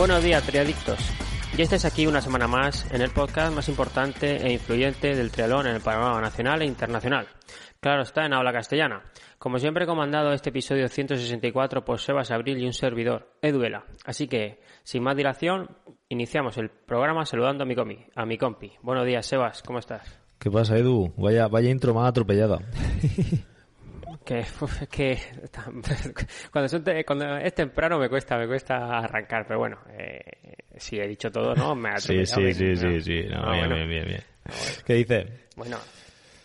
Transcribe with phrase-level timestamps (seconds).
[0.00, 0.98] Buenos días, triadictos.
[1.58, 5.66] Ya estáis aquí una semana más en el podcast más importante e influyente del triatlón
[5.66, 7.26] en el panorama nacional e internacional.
[7.80, 9.02] Claro está en habla castellana.
[9.38, 13.84] Como siempre he comandado este episodio 164 por Sebas Abril y un servidor, Eduela.
[14.06, 15.68] Así que, sin más dilación,
[16.08, 18.72] iniciamos el programa saludando a mi, comi, a mi compi.
[18.80, 20.18] Buenos días, Sebas, ¿cómo estás?
[20.38, 21.12] ¿Qué pasa, Edu?
[21.18, 22.56] Vaya, vaya intro más atropellada.
[24.34, 24.44] que,
[24.90, 25.18] que
[26.52, 30.20] cuando, son te- cuando es temprano me cuesta me cuesta arrancar pero bueno eh,
[30.76, 33.00] si he dicho todo no me ha Sí, sí, sí, bien, sí, ¿no?
[33.02, 33.22] sí.
[33.28, 33.74] No, Ah, bien, bueno.
[33.76, 34.22] bien, bien, bien.
[34.86, 35.26] ¿Qué dices?
[35.56, 35.76] Bueno,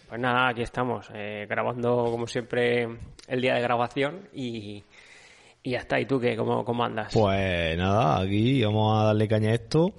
[0.10, 2.88] pues nada, aquí estamos, eh, grabando como siempre
[3.28, 4.84] el día de grabación y,
[5.64, 6.00] y ya está.
[6.00, 6.36] ¿Y tú qué?
[6.36, 7.14] ¿Cómo, cómo andas?
[7.14, 9.94] Pues nada, aquí vamos a darle caña a esto.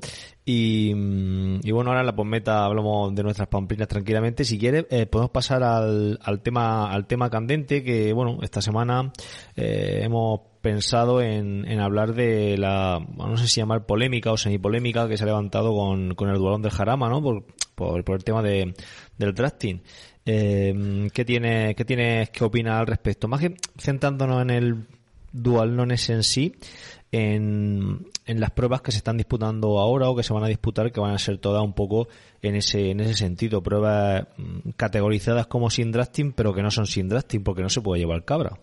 [0.49, 4.45] Y, mm, y bueno, ahora en la posmeta hablamos de nuestras pamplinas tranquilamente.
[4.45, 9.13] Si quieres, eh, podemos pasar al, al tema al tema candente que, bueno, esta semana
[9.57, 15.09] eh, hemos pensado en, en hablar de la, no sé si llamar polémica o semipolémica
[15.09, 17.21] que se ha levantado con, con el dualón del Jarama, ¿no?
[17.21, 17.45] Por,
[17.75, 18.73] por, el tema de,
[19.19, 19.83] del drafting.
[20.25, 23.27] Eh, ¿qué, tienes, ¿Qué tienes que opinar al respecto?
[23.27, 24.87] Más que centrándonos en el
[25.33, 26.55] dualones en sí,
[27.13, 30.93] en, en las pruebas que se están disputando ahora o que se van a disputar,
[30.93, 32.09] que van a ser todas un poco
[32.43, 33.63] en ese, en ese sentido.
[33.63, 37.81] Pruebas mm, categorizadas como sin drafting, pero que no son sin drafting porque no se
[37.81, 38.59] puede llevar cabra.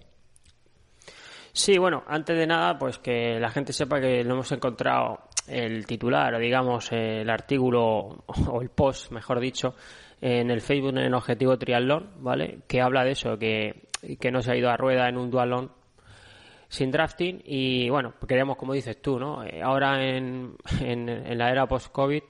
[1.52, 5.86] Sí, bueno, antes de nada, pues que la gente sepa que no hemos encontrado el
[5.86, 9.76] titular, o digamos, el artículo o el post, mejor dicho,
[10.20, 12.60] en el Facebook en Objetivo Triatlón, ¿vale?
[12.68, 13.90] Que habla de eso, que,
[14.20, 15.72] que no se ha ido a rueda en un dualón
[16.74, 19.44] sin drafting y bueno, queremos, como dices tú, ¿no?
[19.44, 22.24] Eh, ahora en, en, en la era post-COVID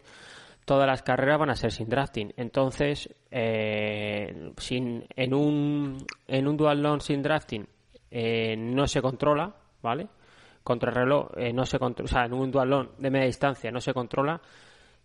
[0.65, 2.33] todas las carreras van a ser sin drafting.
[2.37, 7.65] Entonces, eh, sin, en un, en un dualón sin drafting
[8.11, 10.07] eh, no se controla, ¿vale?
[10.63, 13.71] Contra el reloj eh, no se controla, o sea, en un dualón de media distancia
[13.71, 14.41] no se controla.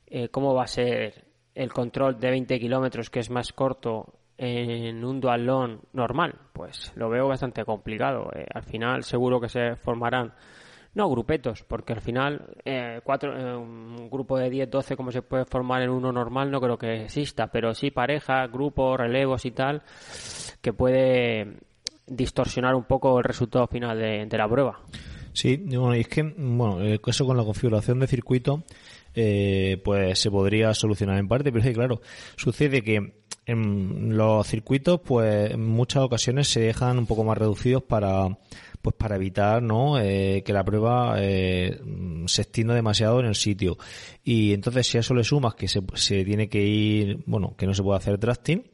[0.06, 5.04] eh, ¿Cómo va a ser el control de 20 kilómetros, que es más corto, en
[5.04, 6.34] un dualón normal?
[6.52, 8.30] Pues lo veo bastante complicado.
[8.34, 10.32] Eh, al final, seguro que se formarán,
[10.94, 15.22] no grupetos, porque al final, eh, cuatro, eh, un grupo de 10, 12, como se
[15.22, 19.50] puede formar en uno normal, no creo que exista, pero sí pareja, grupos, relevos y
[19.50, 19.82] tal,
[20.62, 21.58] que puede
[22.08, 24.80] distorsionar un poco el resultado final de, la prueba.
[25.32, 28.64] Sí, bueno, y es que, bueno, eh, eso con la configuración de circuito,
[29.14, 32.00] eh, pues se podría solucionar en parte, pero es que, claro,
[32.36, 33.17] sucede que
[33.48, 38.28] en los circuitos, pues en muchas ocasiones se dejan un poco más reducidos para,
[38.82, 39.98] pues para evitar, ¿no?
[39.98, 41.80] Eh, que la prueba eh,
[42.26, 43.78] se extienda demasiado en el sitio.
[44.22, 47.66] Y entonces, si a eso le sumas que se, se tiene que ir, bueno, que
[47.66, 48.64] no se puede hacer drafting,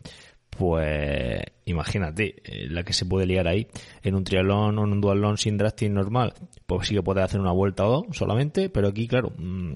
[0.51, 3.69] pues imagínate eh, la que se puede liar ahí
[4.03, 6.33] en un triatlón o en un duatlón sin drafting normal
[6.67, 9.73] pues sí que puedes hacer una vuelta o dos solamente pero aquí claro mm,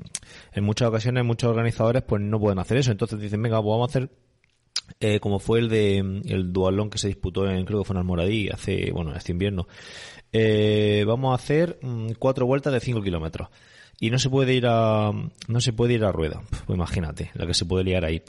[0.53, 3.89] en muchas ocasiones muchos organizadores pues no pueden hacer eso entonces dicen venga pues vamos
[3.89, 4.11] a hacer
[5.01, 7.99] eh, como fue el de el duatlón que se disputó en creo que fue en
[7.99, 9.67] Almoradí hace bueno este invierno
[10.33, 13.49] Eh, vamos a hacer mm, cuatro vueltas de 5 kilómetros
[14.01, 15.11] y no se puede ir a
[15.49, 18.23] no se puede ir a rueda pues imagínate la que se puede liar ahí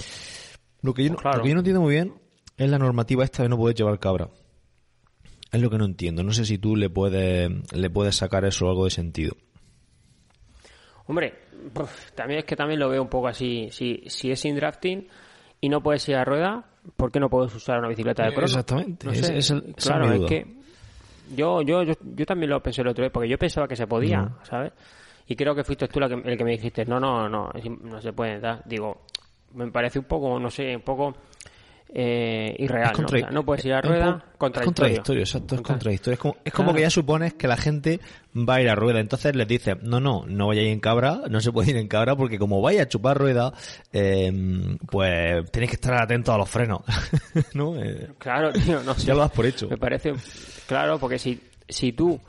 [0.81, 1.37] lo que yo, no- Pues claro.
[1.39, 2.13] lo que yo no entiendo muy bien
[2.57, 4.29] es la normativa esta de no poder llevar cabra.
[5.51, 6.23] Es lo que no entiendo.
[6.23, 9.35] No sé si tú le puedes, le puedes sacar eso algo de sentido.
[11.07, 11.33] Hombre,
[12.15, 13.69] también es que también lo veo un poco así.
[13.71, 15.07] Si, si es sin drafting
[15.61, 16.63] y no puedes ir a rueda,
[16.95, 18.45] ¿por qué no puedes usar una bicicleta de crono?
[18.45, 20.55] Exactamente, No es- sé, es el- esa es claro, es que
[21.35, 23.85] yo, yo, yo, yo también lo pensé el otro día, porque yo pensaba que se
[23.87, 24.37] podía, No.
[24.43, 24.71] ¿sabes?
[25.27, 27.51] Y creo que fuiste tú la que- el que me dijiste, no, no, no,
[27.83, 28.63] no se puede dar.
[28.65, 29.01] Digo,
[29.53, 31.15] me parece un poco, no sé, un poco
[31.93, 33.05] eh, irreal, ¿no?
[33.05, 34.59] O sea, no puedes ir a es rueda, poco- contradictorio.
[34.59, 36.13] Es contradictorio, exacto, es Contra- contradictorio.
[36.13, 36.75] Es como, es como Claro.
[36.75, 37.99] que ya supones que la gente
[38.35, 38.99] va a ir a rueda.
[38.99, 42.15] Entonces les dices, no, no, no ir en cabra, no se puede ir en cabra
[42.15, 43.51] porque como vaya a chupar rueda,
[43.91, 44.31] eh,
[44.89, 46.81] pues tenéis que estar atentos a los frenos.
[47.53, 47.75] ¿No?
[47.81, 49.07] Eh, Claro, tío, no sé.
[49.07, 49.67] ya lo das por hecho.
[49.69, 50.13] Me parece,
[50.67, 52.19] claro, porque si, si tú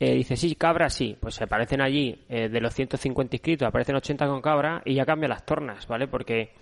[0.00, 3.96] eh, dice, sí, cabra sí, pues se aparecen allí, eh, de los 150 inscritos, aparecen
[3.96, 6.06] 80 con cabra y ya cambian las tornas, ¿vale?
[6.06, 6.52] Porque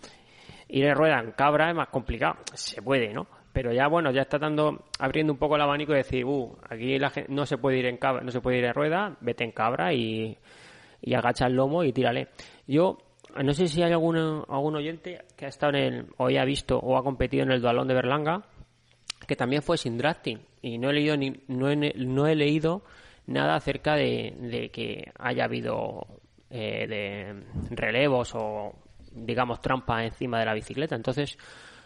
[0.68, 3.26] ir en rueda en cabra es más complicado, se puede, ¿no?
[3.52, 6.98] Pero ya, bueno, ya está dando, abriendo un poco el abanico y decir, uh, aquí
[6.98, 9.44] la gente, no se puede ir en cabra, no se puede ir en rueda, vete
[9.44, 10.36] en cabra y,
[11.00, 12.28] y agacha el lomo y tírale.
[12.66, 12.98] Yo,
[13.42, 16.78] no sé si hay algún, algún oyente que ha estado en el, o ha visto
[16.78, 18.42] o ha competido en el dualón de Berlanga,
[19.26, 22.82] que también fue sin drafting, y no he leído ni, no he, no he leído
[23.26, 26.06] nada acerca de, que haya habido
[26.50, 28.74] eh, de relevos o
[29.16, 31.38] digamos trampa encima de la bicicleta entonces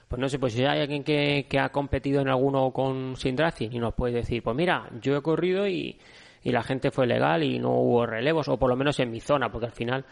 [0.09, 3.37] pues no sé pues si hay alguien que, que ha competido en alguno con sin
[3.37, 5.99] drafting y nos puede decir pues mira yo he corrido y,
[6.43, 9.21] y la gente fue legal y no hubo relevos o por lo menos en mi
[9.21, 10.05] zona porque al final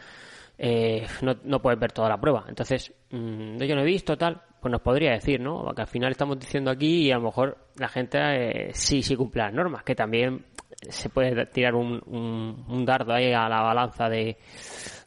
[0.57, 4.43] eh, no, no puedes ver toda la prueba entonces mmm, yo no he visto tal
[4.61, 5.63] pues nos podría decir, ¿no?
[5.65, 9.15] Porque al final estamos diciendo aquí y a lo mejor la gente eh, sí, sí
[9.15, 10.45] cumple las normas, que también
[10.89, 12.01] se puede tirar un,
[12.69, 14.37] un, dardo ahí a la balanza de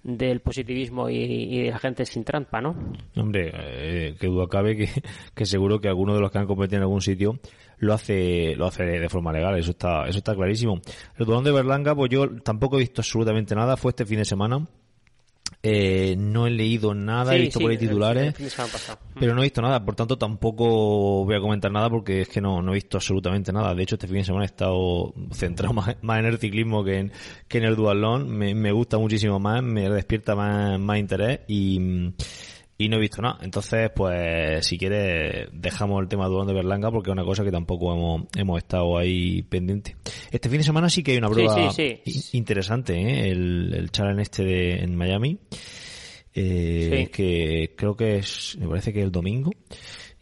[0.03, 2.75] del positivismo y, de la gente sin trampa, ¿no?
[3.15, 4.89] Hombre, eh, que duda cabe que,
[5.35, 7.39] que, seguro que alguno de los que han competido en algún sitio
[7.77, 10.81] lo hace lo hace de forma legal, eso está eso está clarísimo.
[11.17, 14.25] El Dolón de Berlanga, pues yo tampoco he visto absolutamente nada, fue este fin de
[14.25, 14.67] semana
[15.63, 18.33] eh, no he leído nada, he visto por ahí titulares,
[19.19, 22.41] pero no he visto nada, por tanto tampoco voy a comentar nada porque es que
[22.41, 23.75] no, no he visto absolutamente nada.
[23.75, 27.11] De hecho, este fin de semana he estado centrado más, en el ciclismo que en,
[27.47, 28.29] que en el dualón.
[28.29, 32.11] Me, me gusta muchísimo más, me despierta más, más interés y
[32.81, 33.37] y no he visto nada.
[33.41, 37.51] Entonces, pues, si quieres, dejamos el tema de de Berlanga porque es una cosa que
[37.51, 39.95] tampoco hemos, hemos estado ahí pendiente.
[40.31, 41.71] Este fin de semana sí que hay una prueba
[42.31, 43.29] interesante, ¿eh?
[43.29, 45.37] el, el challenge este de, en Miami,
[46.33, 49.51] eh, que creo que es, me parece que es el domingo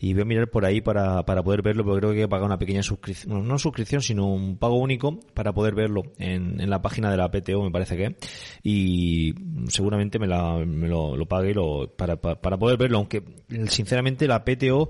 [0.01, 2.45] y voy a mirar por ahí para, para poder verlo, porque creo que que pagar
[2.45, 6.81] una pequeña suscripción, no suscripción, sino un pago único para poder verlo en, en la
[6.81, 8.15] página de la PTO, me parece que
[8.63, 9.33] y
[9.67, 13.23] seguramente me, la, me lo, lo pague lo, para, para, poder verlo, aunque
[13.67, 14.89] sinceramente la PTO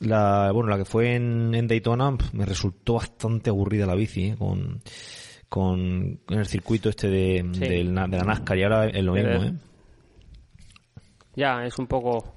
[0.00, 4.36] la bueno la que fue en, en Daytona me resultó bastante aburrida la bici ¿eh?
[4.36, 4.82] con
[5.48, 9.54] con el circuito este de, de, la NASCAR y ahora es lo mismo ¿eh?
[11.34, 12.35] ya es un poco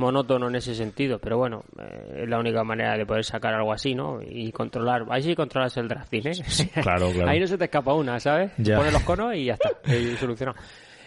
[0.00, 3.72] monótono en ese sentido, pero bueno, eh, es la única manera de poder sacar algo
[3.72, 4.20] así, ¿no?
[4.22, 6.32] Y controlar, ahí sí controlas el drafting, ¿eh?
[6.82, 7.30] claro, claro.
[7.30, 8.50] Ahí no se te escapa una, ¿sabes?
[8.56, 8.78] Ya.
[8.78, 10.58] Pones los conos y ya está, y solucionado.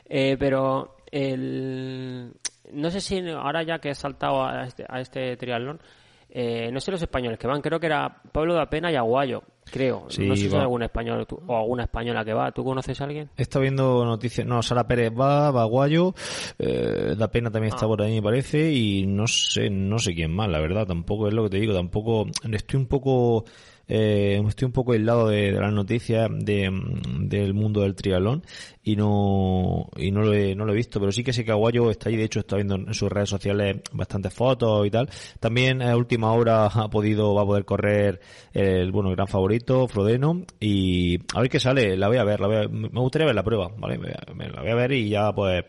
[0.07, 2.31] Eh, pero el...
[2.71, 5.81] no sé si ahora ya que he saltado a este, a este triatlón,
[6.29, 9.43] eh, no sé los españoles que van, creo que era Pablo de Pena y Aguayo,
[9.71, 10.03] creo.
[10.03, 12.51] no sé si hay algún español o alguna española que va.
[12.51, 13.29] ¿Tú conoces a alguien?
[13.37, 14.45] Estado viendo noticias.
[14.45, 16.13] No, Sara Pérez va, va Aguayo,
[16.59, 17.89] eh, da Pena también está ah.
[17.89, 20.85] por ahí, me parece, y no sé, no sé quién más, la verdad.
[20.87, 22.25] Tampoco es lo que te digo, tampoco.
[22.51, 23.45] Estoy un poco
[23.87, 26.71] eh, estoy un poco aislado de, las noticias de,
[27.19, 28.43] del mundo del triatlón
[28.81, 31.51] y no y no lo, he, no lo he visto, pero sí que sé que
[31.51, 35.09] Aguayo está ahí, de hecho está viendo en sus redes sociales bastantes fotos y tal.
[35.39, 38.21] También a última hora ha podido, va a poder correr
[38.53, 42.39] el, bueno, el gran favorito, Frodeno, y a ver qué sale, la voy a ver,
[42.39, 43.97] la voy me gustaría ver la prueba, ¿vale?
[43.97, 45.63] la voy a ver y ya pues,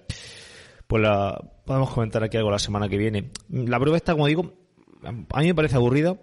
[0.87, 3.31] pues la, podemos comentar aquí algo la semana que viene.
[3.49, 4.53] La prueba está, como digo,
[5.03, 6.17] a mí me parece aburrida,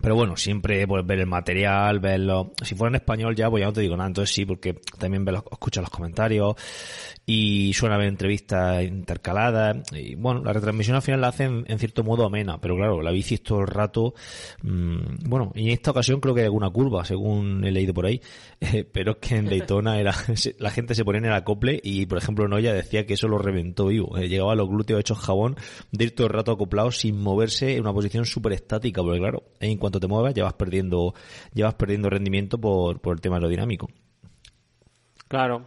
[0.00, 2.52] pero bueno, siempre pues, ver el material, verlo.
[2.62, 4.08] Si fuera en español ya, pues ya no te digo nada.
[4.08, 6.56] Entonces sí, porque también ve los, escucha los comentarios
[7.24, 9.76] y suena ver entrevistas intercaladas.
[9.92, 12.60] Y bueno, la retransmisión al final la hacen en cierto modo amena.
[12.60, 14.14] Pero claro, la bici es todo el rato.
[14.62, 18.06] Mmm, bueno, y en esta ocasión creo que hay alguna curva, según he leído por
[18.06, 18.20] ahí.
[18.72, 20.14] Eh, pero es que en Daytona era,
[20.60, 23.36] la gente se ponía en el acople y, por ejemplo, Noya decía que eso lo
[23.36, 24.16] reventó vivo.
[24.16, 25.56] Eh, llegaba a los glúteos hechos jabón
[25.90, 29.02] de ir todo el rato acoplado sin moverse en una posición súper estática.
[29.02, 31.12] Porque claro, en cuanto te muevas, ya vas perdiendo,
[31.52, 33.88] ya perdiendo rendimiento por, por el tema aerodinámico.
[35.28, 35.66] Claro.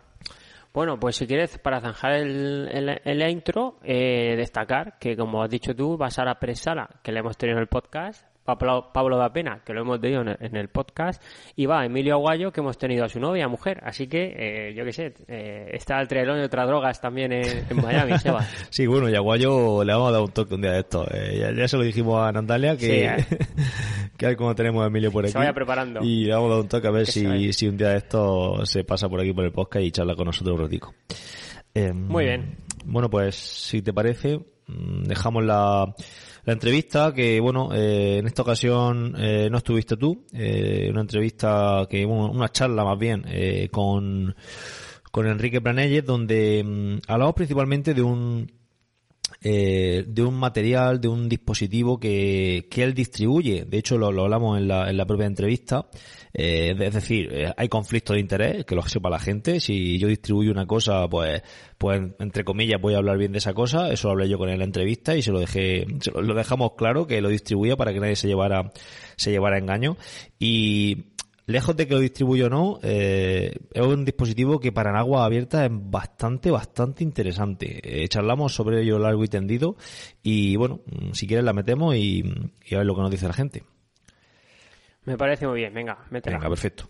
[0.73, 5.73] Bueno, pues si quieres, para zanjar el, el, intro, eh, destacar que, como has dicho
[5.75, 9.33] tú, va a Sara Presala, que le hemos tenido en el podcast, Pablo, Pablo da
[9.33, 11.21] Pena, que lo hemos tenido en el, podcast,
[11.55, 13.81] y va Emilio Aguayo, que hemos tenido a su novia, mujer.
[13.83, 17.65] Así que, eh, yo qué sé, eh, está el triatlón y otras drogas también en,
[17.75, 18.45] Miami, Seba.
[18.69, 21.07] sí, bueno, y Aguayo le vamos a dar un toque un día de esto.
[21.11, 23.25] Eh, ya, se lo dijimos a Nandalia, que,
[24.17, 25.31] que a ver cómo tenemos a Emilio por aquí.
[25.31, 26.01] Se vaya preparando.
[26.03, 28.63] Y le vamos a dar un toque a ver si, si un día de esto
[28.65, 30.93] se pasa por aquí por el podcast y charla con nosotros un ratico.
[31.73, 32.57] Em, Muy bien.
[32.85, 34.37] Bueno, pues, si te parece,
[34.67, 35.95] mm, dejamos la
[36.45, 41.87] la entrevista que, bueno, eh, en esta ocasión eh, no estuviste tú, eh, una entrevista
[41.89, 44.35] que, una charla más bien, eh, con,
[45.11, 48.51] con Enrique Planelles, donde mm, hablamos principalmente de un
[49.47, 53.63] eh, de un material, de un dispositivo que, que él distribuye.
[53.65, 55.87] De hecho, lo, lo hablamos en la, en la propia entrevista.
[56.33, 59.59] Eh, es decir, eh, hay conflicto de interés, que lo sepa la gente.
[59.59, 61.43] Si yo distribuyo una cosa, pues,
[61.77, 63.91] pues entre comillas voy a hablar bien de esa cosa.
[63.91, 65.85] Eso lo hablé yo con él en la entrevista y se lo dejé,
[66.15, 68.71] lo, dejamos claro que lo distribuía para que nadie se llevara,
[69.15, 69.95] se llevara engaño.
[70.39, 71.13] Y
[71.45, 75.25] lejos de que lo distribuyo o no, eh, es un dispositivo que para en agua
[75.25, 77.79] abierta es bastante, bastante interesante.
[77.83, 79.75] Eh, charlamos sobre ello largo y tendido
[80.23, 82.23] y bueno, mm, si quieres la metemos y,
[82.65, 83.63] y a ver lo que nos dice la gente.
[85.05, 86.37] Me parece muy bien, venga, métela.
[86.37, 86.89] Venga, perfecto.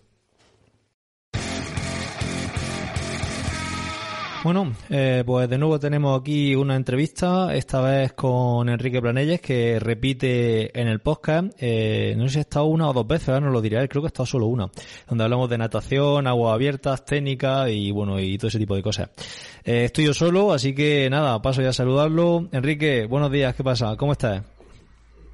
[4.44, 9.78] Bueno, eh, pues de nuevo tenemos aquí una entrevista, esta vez con Enrique Planelles, que
[9.80, 11.52] repite en el podcast.
[11.58, 14.06] Eh, no sé si ha estado una o dos veces, no lo diré, creo que
[14.06, 14.70] ha estado solo una,
[15.08, 19.10] donde hablamos de natación, aguas abiertas, técnica y bueno, y todo ese tipo de cosas.
[19.64, 22.48] Eh, estoy yo solo, así que nada, paso ya a saludarlo.
[22.52, 23.96] Enrique, buenos días, ¿qué pasa?
[23.96, 24.42] ¿Cómo estás?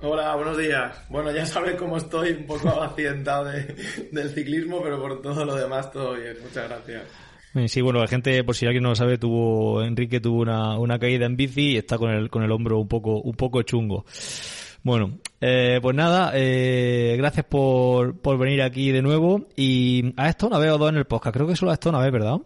[0.01, 0.97] Hola, buenos días.
[1.11, 3.77] Bueno, ya sabes cómo estoy, un poco accidentado de,
[4.11, 6.37] del ciclismo, pero por todo lo demás todo bien.
[6.43, 7.03] Muchas gracias.
[7.67, 10.99] Sí, bueno, la gente, por si alguien no lo sabe, tuvo, Enrique tuvo una, una
[10.99, 14.07] caída en bici y está con el, con el hombro un poco, un poco chungo.
[14.83, 19.47] Bueno, eh, pues nada, eh, gracias por, por venir aquí de nuevo.
[19.55, 21.91] Y a esto una vez o dos en el podcast, creo que solo a esto
[21.91, 22.39] una vez, ¿verdad?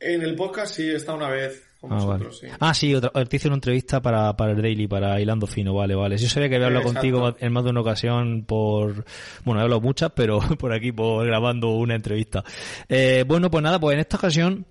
[0.00, 1.71] En el podcast sí, está una vez.
[1.82, 2.52] Con Ah, vosotros, vale.
[2.52, 2.56] sí.
[2.60, 5.96] Ah, sí, otra, te hice una entrevista para, para el Daily, para Hilando Fino, vale,
[5.96, 6.16] vale.
[6.16, 7.00] Yo sabía que había hablado Exacto.
[7.00, 9.04] contigo en más de una ocasión por,
[9.44, 12.44] bueno, he hablado muchas, pero por aquí, por grabando una entrevista.
[12.88, 14.64] Eh, bueno, pues nada, pues en esta ocasión,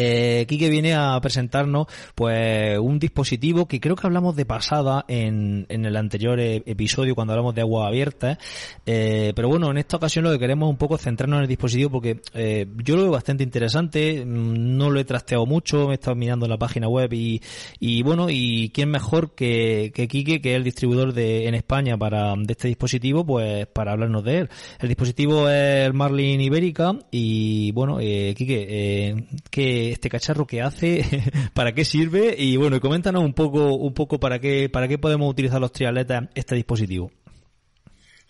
[0.00, 5.84] eh, viene a presentarnos pues un dispositivo que creo que hablamos de pasada en, en
[5.84, 8.38] el anterior eh, episodio cuando hablamos de aguas abiertas.
[8.86, 11.90] Eh, pero bueno en esta ocasión lo que queremos un poco centrarnos en el dispositivo
[11.90, 15.94] porque eh, yo lo veo bastante interesante mm, no lo he trasteado mucho me he
[15.94, 17.40] estado mirando la página web y,
[17.78, 21.96] y bueno y quién mejor que, que Quique que es el distribuidor de en España
[21.96, 24.50] para de este dispositivo pues para hablarnos de él.
[24.80, 30.62] El dispositivo es el Marlin Ibérica y bueno eh, Quique eh, ¿qué este cacharro que
[30.62, 31.04] hace,
[31.54, 35.30] para qué sirve y bueno, coméntanos un poco, un poco para qué, para qué podemos
[35.30, 37.10] utilizar los triatletas este dispositivo.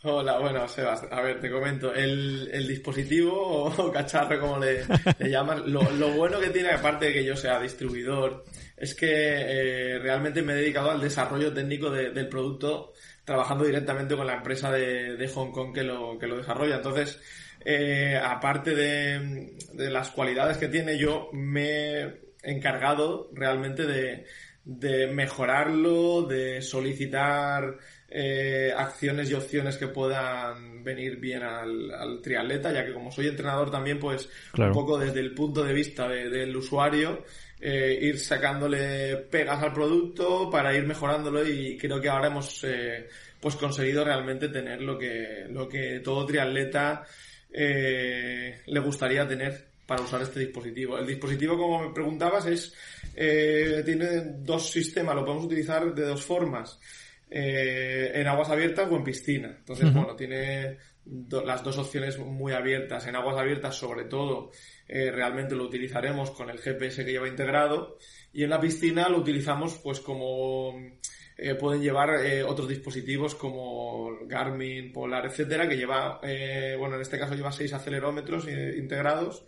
[0.03, 1.93] Hola, bueno, Sebas, a ver, te comento.
[1.93, 4.83] El, el dispositivo o cacharro, como le,
[5.19, 5.83] le llaman, lo,
[6.17, 8.45] bueno que tiene, aparte de que yo sea distribuidor,
[8.79, 12.95] es que eh, realmente me he dedicado al desarrollo técnico de- del producto
[13.27, 16.77] trabajando directamente con la empresa de, de Hong Kong que lo, que lo desarrolla.
[16.77, 17.21] Entonces,
[17.65, 24.25] eh, aparte de, de las cualidades que tiene, yo me he encargado realmente de,
[24.65, 27.77] de mejorarlo, de solicitar
[28.09, 33.29] eh, acciones y opciones que puedan venir bien al, al triatleta, ya que como soy
[33.29, 34.73] entrenador también, pues Claro.
[34.73, 37.25] un poco desde el punto de vista de- del usuario,
[37.61, 43.07] eh, ir sacándole pegas al producto para ir mejorándolo y creo que ahora hemos eh,
[43.39, 47.05] pues conseguido realmente tener lo que, lo que todo triatleta
[47.53, 50.99] eh, le gustaría tener para usar este dispositivo.
[50.99, 52.75] El dispositivo, como me preguntabas, es
[53.17, 54.07] eh, tiene
[54.39, 56.79] dos sistemas, lo podemos utilizar de dos formas.
[57.33, 59.55] eh, en aguas abiertas o en piscina.
[59.59, 63.07] Entonces, bueno, tiene do- las dos opciones muy abiertas.
[63.07, 64.51] En aguas abiertas, sobre todo,
[64.89, 67.99] eh, realmente lo utilizaremos con el GPS que lleva integrado.
[68.33, 70.75] Y en la piscina lo utilizamos pues como
[71.43, 77.01] eh, pueden llevar eh, otros dispositivos como Garmin, Polar, etcétera, que lleva, eh, bueno, en
[77.03, 79.47] este caso lleva seis acelerómetros eh, integrados,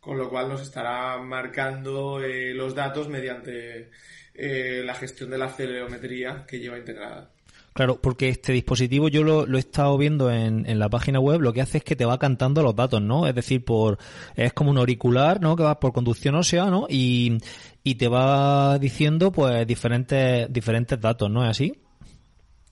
[0.00, 3.90] con lo cual nos estará marcando eh, los datos mediante
[4.34, 7.33] eh, la gestión de la acelerometría que lleva integrada.
[7.74, 11.52] Claro, porque este dispositivo yo lo, he estado viendo en, en la página web, lo
[11.52, 13.26] que hace es que te va cantando los datos, ¿no?
[13.26, 13.98] Es decir, por
[14.36, 15.56] es como un auricular, ¿no?
[15.56, 16.86] Que va por conducción ósea, ¿no?
[16.88, 17.38] Y,
[17.82, 21.83] y te va diciendo, pues, diferentes, diferentes datos, ¿no es así?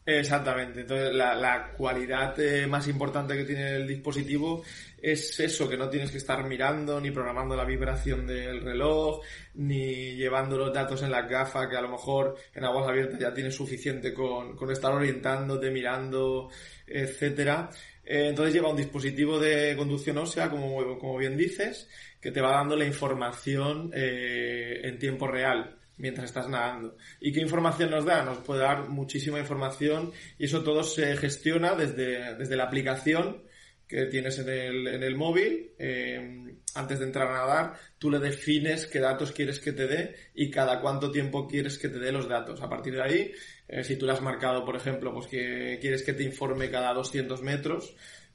[0.04, 0.80] Exactamente.
[0.80, 4.64] Entonces, la, la cualidad eh, más importante que tiene el dispositivo
[5.00, 9.20] es eso, que no tienes que estar mirando ni programando la vibración del reloj,
[9.54, 13.32] ni llevando los datos en la gafa, que a lo mejor en aguas abiertas ya
[13.32, 16.50] tienes suficiente con, con estar orientándote, mirando,
[16.84, 17.70] etcétera.
[18.04, 21.88] Eh, entonces lleva un dispositivo de conducción ósea, como, como bien dices,
[22.20, 26.96] que te va dando la información eh, en tiempo real mientras estás nadando.
[27.20, 28.24] ¿Y qué información nos da?
[28.24, 33.44] Nos puede dar muchísima información y eso todo se gestiona desde, desde la aplicación
[33.86, 35.70] que tienes en el, en el móvil.
[35.78, 40.16] Eh, antes de entrar a nadar, tú le defines qué datos quieres que te dé
[40.34, 42.60] y cada cuánto tiempo quieres que te dé los datos.
[42.62, 43.32] A partir de ahí,
[43.68, 46.92] eh, si tú le has marcado, por ejemplo, pues que quieres que te informe cada
[46.94, 47.94] 200 metros,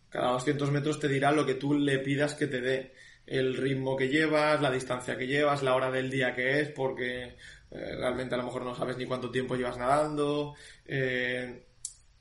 [0.10, 2.94] cada 200 metros te dirá lo que tú le pidas que te dé
[3.28, 7.36] el ritmo que llevas, la distancia que llevas, la hora del día que es, porque
[7.70, 10.56] eh, realmente a lo mejor no sabes ni cuánto tiempo llevas nadando,
[10.86, 11.66] eh,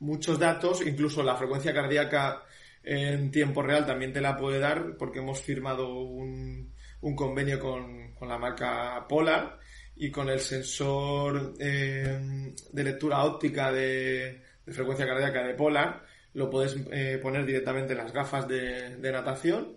[0.00, 2.42] muchos datos, incluso la frecuencia cardíaca
[2.82, 8.14] en tiempo real también te la puede dar porque hemos firmado un, un convenio con,
[8.14, 9.58] con, la marca Polar
[9.96, 16.74] y con el sensor eh, de lectura óptica de, frecuencia cardíaca de Polar lo puedes
[17.22, 19.76] poner directamente en las gafas de, de natación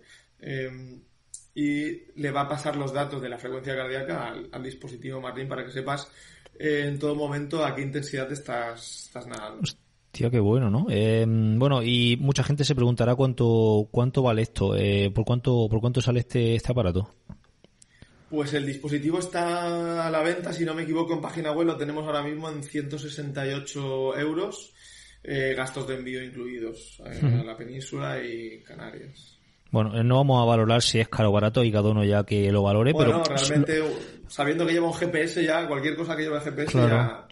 [1.54, 5.48] y le va a pasar los datos de la frecuencia cardíaca al, al dispositivo Martin
[5.48, 6.10] para que sepas
[6.58, 9.62] eh, en todo momento a qué intensidad estás, estás nadando.
[10.10, 10.86] Tío, qué bueno, ¿no?
[10.90, 15.80] Eh, bueno, y mucha gente se preguntará cuánto cuánto vale esto, eh, por cuánto por
[15.80, 17.14] cuánto sale este este aparato.
[18.28, 21.76] Pues el dispositivo está a la venta, si no me equivoco, en página web lo
[21.76, 24.72] tenemos ahora mismo en 168 euros,
[25.24, 29.39] eh, gastos de envío incluidos a la península y Canarias.
[29.70, 32.50] Bueno, no vamos a valorar si es caro o barato y cada uno ya que
[32.50, 33.36] lo valore, bueno, pero...
[33.36, 33.82] realmente,
[34.26, 36.88] sabiendo que lleva un GPS ya, cualquier cosa que lleve GPS claro.
[36.88, 37.26] ya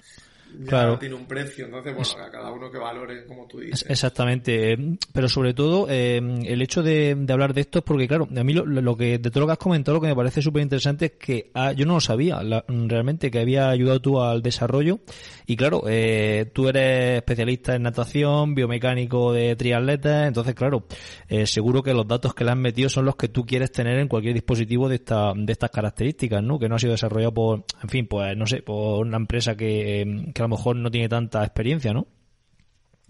[0.60, 0.98] ya claro.
[0.98, 3.84] tiene un precio, entonces bueno, a cada uno que valore como tú dices.
[3.88, 4.76] Exactamente,
[5.12, 8.44] pero sobre todo eh, el hecho de, de, hablar de esto es porque claro, a
[8.44, 10.62] mí lo, lo, que de todo lo que has comentado lo que me parece súper
[10.62, 14.42] interesante es que ah, yo no lo sabía la, realmente que había ayudado tú al
[14.42, 15.00] desarrollo
[15.46, 20.84] y claro, eh, tú eres especialista en natación, biomecánico de triatletas, entonces claro,
[21.28, 23.98] eh, seguro que los datos que le has metido son los que tú quieres tener
[23.98, 26.58] en cualquier dispositivo de esta de estas características, ¿no?
[26.58, 30.32] Que no ha sido desarrollado por, en fin, pues no sé, por una empresa que
[30.37, 32.06] que a lo mejor no tiene tanta experiencia, ¿no?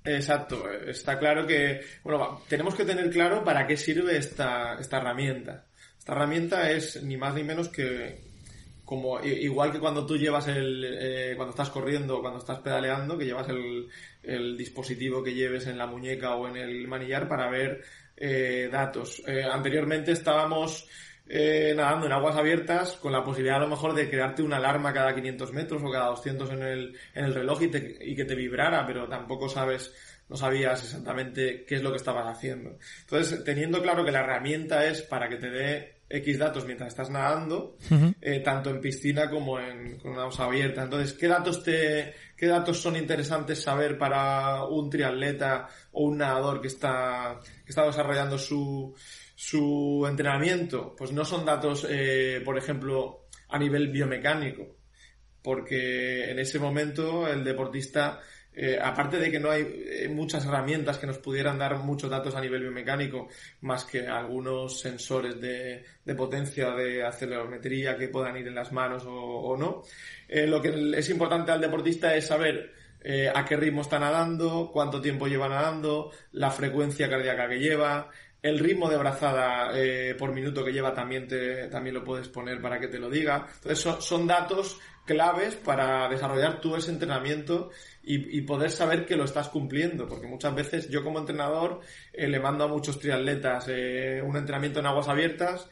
[0.05, 5.67] Exacto, está claro que, bueno, tenemos que tener claro para qué sirve esta, esta herramienta.
[5.99, 8.21] Esta herramienta es ni más ni menos que,
[8.89, 13.27] como igual que cuando tú llevas el, eh, cuando estás corriendo, cuando estás pedaleando, que
[13.27, 13.87] llevas el,
[14.23, 17.83] el, dispositivo que lleves en la muñeca o en el manillar para ver
[18.17, 19.23] eh, datos.
[19.27, 20.89] Eh, anteriormente estábamos
[21.29, 24.93] eh, nadando en aguas abiertas con la posibilidad a lo mejor de crearte una alarma
[24.95, 28.25] cada 500 metros o cada 200 en el, en el reloj y, te, y que
[28.25, 29.93] te vibrara, pero tampoco sabes,
[30.29, 32.79] no sabías exactamente qué es lo que estabas haciendo.
[33.01, 37.11] Entonces, teniendo claro que la herramienta es para que te dé X datos mientras estás
[37.11, 38.15] nadando, uh -huh.
[38.21, 40.83] eh, tanto en piscina como en con una agua abierta.
[40.83, 46.63] Entonces, ¿qué datos te, qué datos son interesantes saber para un triatleta o un nadador
[46.63, 48.95] que está, que está desarrollando su,
[49.41, 54.67] su entrenamiento, pues no son datos, eh, por ejemplo, a nivel biomecánico,
[55.41, 58.19] porque en ese momento el deportista,
[58.53, 62.35] eh, aparte de que no hay eh, muchas herramientas que nos pudieran dar muchos datos
[62.35, 63.29] a nivel biomecánico,
[63.61, 65.85] más que algunos sensores de,
[66.17, 69.85] potencia, de acelerometría que puedan ir en las manos o, no,
[70.27, 72.75] eh, lo que es importante al deportista es saber
[73.33, 78.11] a qué ritmo está nadando, cuánto tiempo lleva nadando, la frecuencia cardíaca que lleva,
[78.43, 82.61] el ritmo de brazada eh, por minuto que lleva también te, también lo puedes poner
[82.61, 83.47] para que te lo diga.
[83.55, 87.71] Entonces son, son datos claves para desarrollar tú ese entrenamiento
[88.03, 91.81] y, y, poder saber que lo estás cumpliendo, porque muchas veces yo como entrenador
[92.13, 95.69] eh, le mando a muchos triatletas eh, un entrenamiamiento en aguas abiertas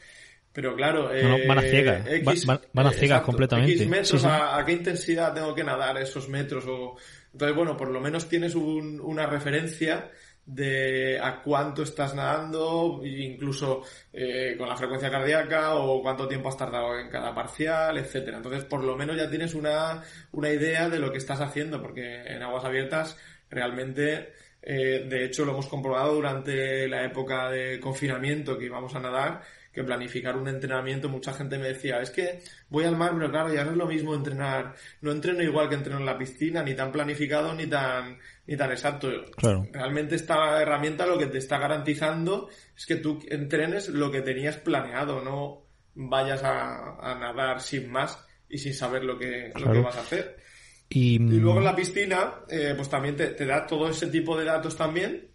[0.57, 3.73] pero claro, eh, no, van a ciegas, X, van, van, a ciegas exacto, completamente.
[3.73, 4.25] X metros, sí, sí.
[4.25, 6.65] A, a, qué intensidad tengo que nadar esos metros?
[6.65, 6.95] O...
[7.31, 10.09] Entonces, bueno, por lo menos tienes un, una referencia
[10.47, 13.83] de a cuánto estás nadando, incluso
[14.13, 18.37] eh, con la frecuencia cardíaca o cuánto tiempo has tardado en cada parcial, etcétera.
[18.37, 22.21] Entonces, por lo menos ya tienes una, una idea de lo que estás haciendo, porque
[22.25, 23.17] en aguas abiertas
[23.49, 24.31] realmente,
[24.61, 29.41] eh, de hecho, lo hemos comprobado durante la época de confinamiento que íbamos a nadar,
[29.77, 33.53] que planificar un entrenamiento, mucha gente me decía, es que voy al mar, pero claro,
[33.53, 36.73] ya no es lo mismo entrenar, no entreno igual que entreno en la piscina, ni
[36.73, 39.07] tan planificado, ni tan, ni tan exacto.
[39.35, 39.67] Claro.
[39.71, 44.57] Realmente esta herramienta lo que te está garantizando es que tú entrenes lo que tenías
[44.57, 48.17] planeado, no vayas a, a nadar sin más
[48.49, 49.73] y sin saber lo que, claro.
[49.73, 50.37] lo que vas a hacer.
[50.89, 54.35] Y, y luego en la piscina, eh, pues también te, te da todo ese tipo
[54.35, 55.27] de datos también,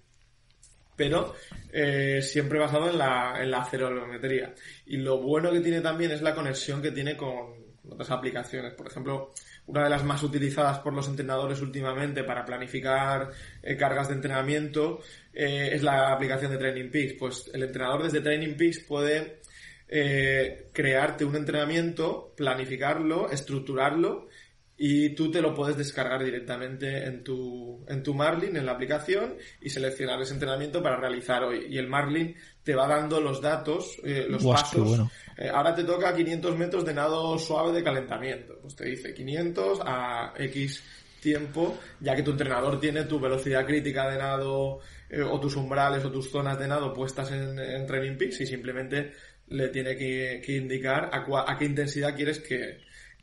[0.96, 1.34] pero
[1.72, 4.54] eh, siempre basado en la, en la acelerometría.
[4.86, 8.74] Y lo bueno que tiene también es la conexión que tiene con otras aplicaciones.
[8.74, 9.32] Por ejemplo,
[9.66, 13.30] una de las más utilizadas por los entrenadores últimamente para planificar
[13.62, 15.00] eh, cargas de entrenamiento
[15.32, 17.14] eh, es la aplicación de Training Peaks.
[17.18, 19.40] Pues el entrenador desde Training Peaks puede
[19.88, 24.28] eh, crearte un entrenamiento, planificarlo, estructurarlo
[24.84, 29.36] y tú te lo puedes descargar directamente en tu, en tu Marlin, en la aplicación,
[29.60, 31.66] y seleccionar ese entrenamiento para realizar hoy.
[31.70, 34.88] Y el Marlin te va dando los datos, eh, los pasos.
[34.88, 35.08] Bueno.
[35.38, 38.58] Eh, ahora te toca 500 metros de nado suave de calentamiento.
[38.60, 40.82] Pues te dice 500 a X
[41.20, 46.04] tiempo, ya que tu entrenador tiene tu velocidad crítica de nado eh, o tus umbrales
[46.04, 49.12] o tus zonas de nado puestas en, en Training Peaks y simplemente
[49.46, 52.80] le tiene que, que indicar a, a qué intensidad quieres que,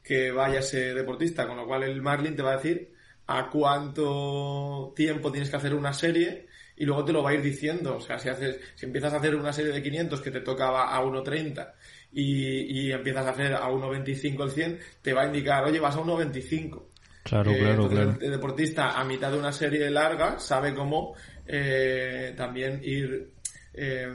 [0.09, 2.95] que vaya ese deportista, con lo cual el Marlin te va a decir
[3.27, 7.43] a cuánto tiempo tienes que hacer una serie y luego te lo va a ir
[7.43, 7.97] diciendo.
[7.97, 10.95] O sea, si haces, si empiezas a hacer una serie de 500 que te tocaba
[10.95, 11.73] a 1.30
[12.11, 15.95] y, y empiezas a hacer a 1.25 el 100, te va a indicar, oye, vas
[15.95, 16.81] a 1.25.
[17.21, 18.17] Claro, claro, claro.
[18.19, 21.13] El, deportista a mitad de una serie larga sabe cómo
[21.45, 23.31] eh, también ir,
[23.75, 24.07] eh,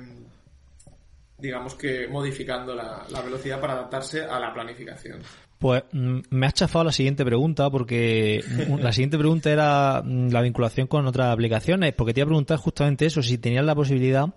[1.39, 5.23] digamos que modificando la, la velocidad para adaptarse a la planificación.
[5.59, 8.45] Pues mm, me has chafado la siguiente pregunta porque
[8.79, 12.59] la siguiente pregunta era mm, la vinculación con otras aplicaciones, porque te iba a preguntar
[12.59, 14.29] justamente eso, si tenías la posibilidad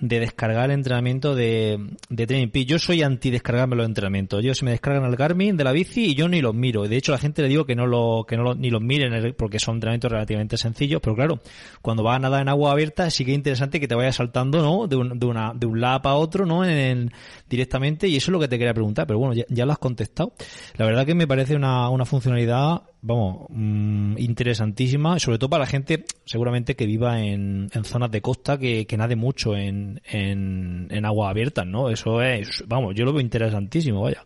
[0.00, 2.66] de descargar el entrenamiento de, de Training Peaks.
[2.66, 4.42] Yo soy anti descargarme los entrenamientos.
[4.42, 6.88] Yo se me descargan el Garmin de la bici y yo ni los miro.
[6.88, 9.34] De hecho, a la gente le digo que no lo, que no ni los miren
[9.34, 11.00] porque son entrenamientos relativamente sencillos.
[11.02, 11.40] Pero claro,
[11.82, 14.62] cuando vas a nadar en agua abierta sí que es interesante que te vayas saltando,
[14.62, 14.86] ¿no?
[14.86, 16.64] De un, de una, de un lap a otro, ¿no?
[16.64, 17.12] En,
[17.48, 18.08] directamente.
[18.08, 19.06] Y eso es lo que te quería preguntar.
[19.06, 20.32] Pero bueno, ya, ya lo has contestado.
[20.76, 25.70] La verdad que me parece una, una funcionalidad vamos, mmm, interesantísima, sobre todo para la
[25.70, 30.88] gente seguramente que viva en, en zonas de costa que, que nade mucho en, en,
[30.90, 31.90] en aguas abiertas, ¿no?
[31.90, 34.24] Eso es, vamos, yo lo veo interesantísimo, vaya.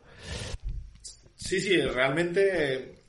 [1.36, 3.02] Sí, sí, realmente,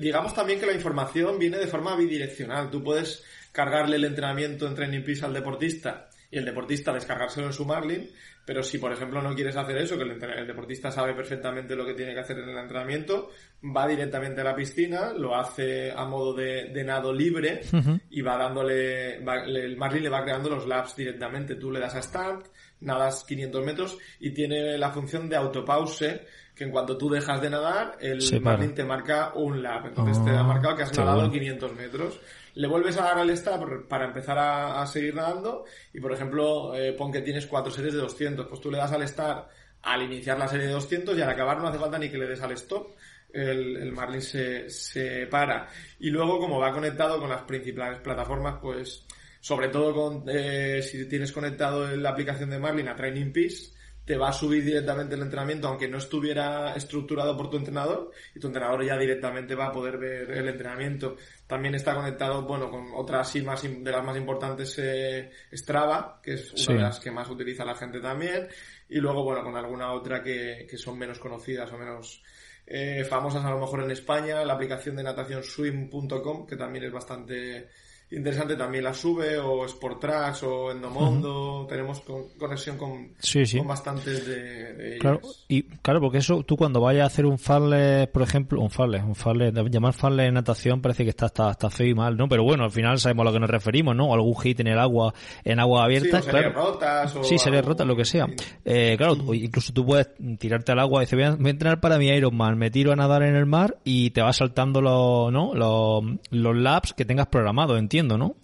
[0.00, 2.70] digamos también que la información viene de forma bidireccional.
[2.70, 7.52] Tú puedes cargarle el entrenamiento en Training Peaks al deportista y el deportista descargárselo en
[7.52, 8.08] su Marlin,
[8.44, 11.84] pero si por ejemplo no quieres hacer eso, que el, el, deportista sabe perfectamente lo
[11.86, 13.30] que tiene que hacer en el entrenamiento,
[13.64, 18.00] va directamente a la piscina, lo hace a modo de, de nado libre uh -huh.
[18.10, 21.54] y va dándole, va, el Marlin le va creando los laps directamente.
[21.54, 22.46] Tú le das a start,
[22.80, 26.20] nadas 500 metros y tiene la función de autopause
[26.54, 29.86] que en cuanto tú dejas de nadar, el sí, Marlin te marca un lap.
[29.86, 31.32] Entonces oh, te ha marcado que has nadado bueno.
[31.32, 32.20] 500 metros
[32.54, 36.92] le vuelves a dar al start para empezar a, seguir nadando y por ejemplo eh,
[36.92, 39.48] pon que tienes cuatro series de 200 pues tú le das al start
[39.82, 42.26] al iniciar la serie de 200 y al acabar no hace falta ni que le
[42.26, 42.94] des al stop
[43.32, 45.68] el, Marlin se, se para.
[46.00, 49.06] Y luego como va conectado con las principales plataformas pues
[49.40, 54.16] sobre todo con eh, si tienes conectado la aplicación de Marlin a Training Peaks te
[54.16, 58.48] va a subir directamente el entrenamiento aunque no estuviera estructurado por tu entrenador y tu
[58.48, 61.16] entrenador ya directamente va a poder ver el entrenamiento.
[61.46, 66.34] También está conectado, bueno, con otras sí más de las más importantes eh, Strava, que
[66.34, 66.72] es una sí.
[66.72, 68.48] de las que más utiliza la gente también,
[68.88, 72.22] y luego, bueno, con alguna otra que, que son menos conocidas o menos
[72.66, 76.92] eh, famosas a lo mejor en España, la aplicación de natación swim.com, que también es
[76.92, 77.68] bastante
[78.12, 81.60] interesante también la sube o Sportrax o Endomondo.
[81.60, 81.68] Uh -huh.
[81.68, 83.58] tenemos con, conexión con, sí, sí.
[83.58, 87.38] con bastantes de, de claro y claro porque eso tú cuando vayas a hacer un
[87.38, 91.50] farle por ejemplo un farle un farle llamar farle en natación parece que está, está,
[91.50, 93.96] está feo y mal no pero bueno al final sabemos a lo que nos referimos
[93.96, 96.52] no algún hit en el agua en agua abierta sí, o claro.
[96.52, 98.26] rotas o sí series rotas lo que sea.
[98.64, 101.80] eh, claro incluso tú puedes tirarte al agua y decir voy a, voy a entrenar
[101.80, 105.32] para mi Ironman me tiro a nadar en el mar y te vas saltando los
[105.32, 108.36] no los, los laps que tengas programados entiendo ¿no?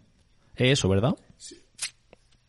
[0.57, 1.15] Es eso, ¿verdad?
[1.37, 1.57] Sí.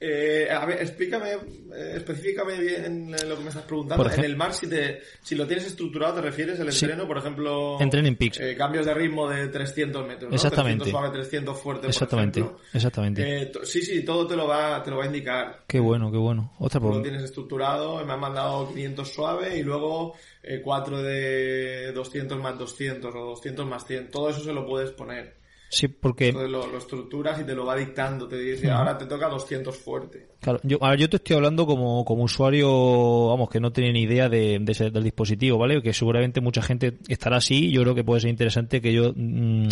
[0.02, 4.10] Eh, a ver, explícame, eh, específicame bien lo que me estás preguntando.
[4.10, 7.02] en el mar, si te, si lo tienes estructurado, ¿te refieres el entreno?
[7.02, 7.08] Sí.
[7.08, 8.40] Por ejemplo, en Training Peaks.
[8.40, 10.36] Eh, cambios de ritmo de 300 metros, ¿no?
[10.36, 10.86] Exactamente.
[10.86, 12.40] 300 suave, 300 fuerte, Exactamente.
[12.40, 12.68] por ejemplo.
[12.74, 13.42] Exactamente.
[13.42, 15.64] Eh, sí, sí, todo te lo va, te lo va a indicar.
[15.68, 16.54] Qué bueno, qué bueno.
[16.60, 22.40] Otra Lo tienes estructurado, me han mandado 500 suave y luego eh, 4 de 200
[22.40, 24.12] más 200 o 200 más 100.
[24.12, 25.39] Todo eso se lo puedes poner.
[25.70, 26.30] Sí, porque...
[26.30, 28.78] Entonces lo, lo, estructuras y te lo va dictando, te dice, uh -huh.
[28.78, 30.30] ahora te toca 200 fuerte.
[30.42, 34.02] Claro, yo, ahora yo te estoy hablando como, como usuario, vamos, que no tiene ni
[34.02, 35.82] idea de, de ese, del dispositivo, ¿vale?
[35.82, 39.68] Que seguramente mucha gente estará así, yo creo que puede ser interesante que yo mmm,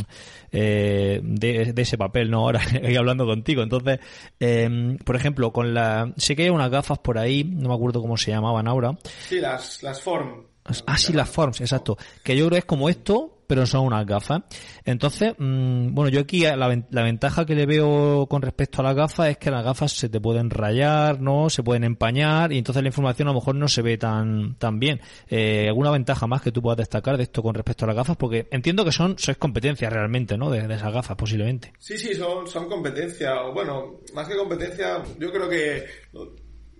[0.51, 2.39] eh, de, de, ese papel, ¿no?
[2.41, 2.61] Ahora
[2.97, 3.63] hablando contigo.
[3.63, 3.99] Entonces,
[4.39, 6.13] eh, por ejemplo, con la...
[6.17, 8.97] Sé que hay unas gafas por ahí, no me acuerdo cómo se llamaban ahora.
[9.27, 10.45] Sí, las, las Form.
[10.85, 11.97] Ah, sí, las Forms, exacto.
[12.23, 14.43] Que yo creo que es como esto, pero son unas gafas.
[14.85, 18.95] Entonces, mmm, bueno, yo aquí la, la, ventaja que le veo con respecto a las
[18.95, 21.49] gafas es que las gafas se te pueden rayar, ¿no?
[21.49, 24.79] Se pueden empañar y entonces la información a lo mejor no se ve tan, tan
[24.79, 24.99] bien.
[25.29, 28.17] Eh, ¿Alguna ventaja más que tú puedas destacar de esto con respecto a las gafas?
[28.17, 30.49] Porque entiendo que son, sois competencia realmente, ¿no?
[30.49, 31.73] De, de esas gafas, posiblemente.
[31.79, 33.41] Sí, sí, son, son competencia.
[33.53, 35.85] Bueno, más que competencia, yo creo que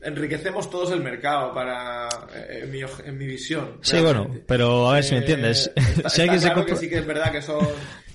[0.01, 3.79] enriquecemos todos el mercado para eh, en, mi, en mi visión.
[3.81, 5.71] Sí, bueno, pero a ver si me entiendes.
[5.75, 7.65] Eh, está, si está claro que sí que es verdad que son,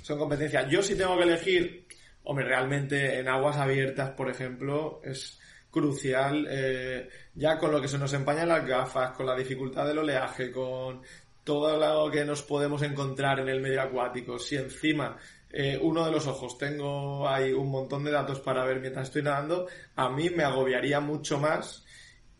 [0.03, 0.69] son competencias.
[0.71, 1.87] Yo sí tengo que elegir,
[2.25, 5.39] hombre, realmente en aguas abiertas, por ejemplo, es
[5.71, 9.99] crucial, eh, ya con lo que se nos empañan las gafas, con la dificultad del
[9.99, 11.01] oleaje, con
[11.45, 15.17] todo lo que nos podemos encontrar en el medio acuático, si encima
[15.53, 19.23] eh, uno de los ojos tengo ahí un montón de datos para ver mientras estoy
[19.23, 21.85] nadando, a mí me agobiaría mucho más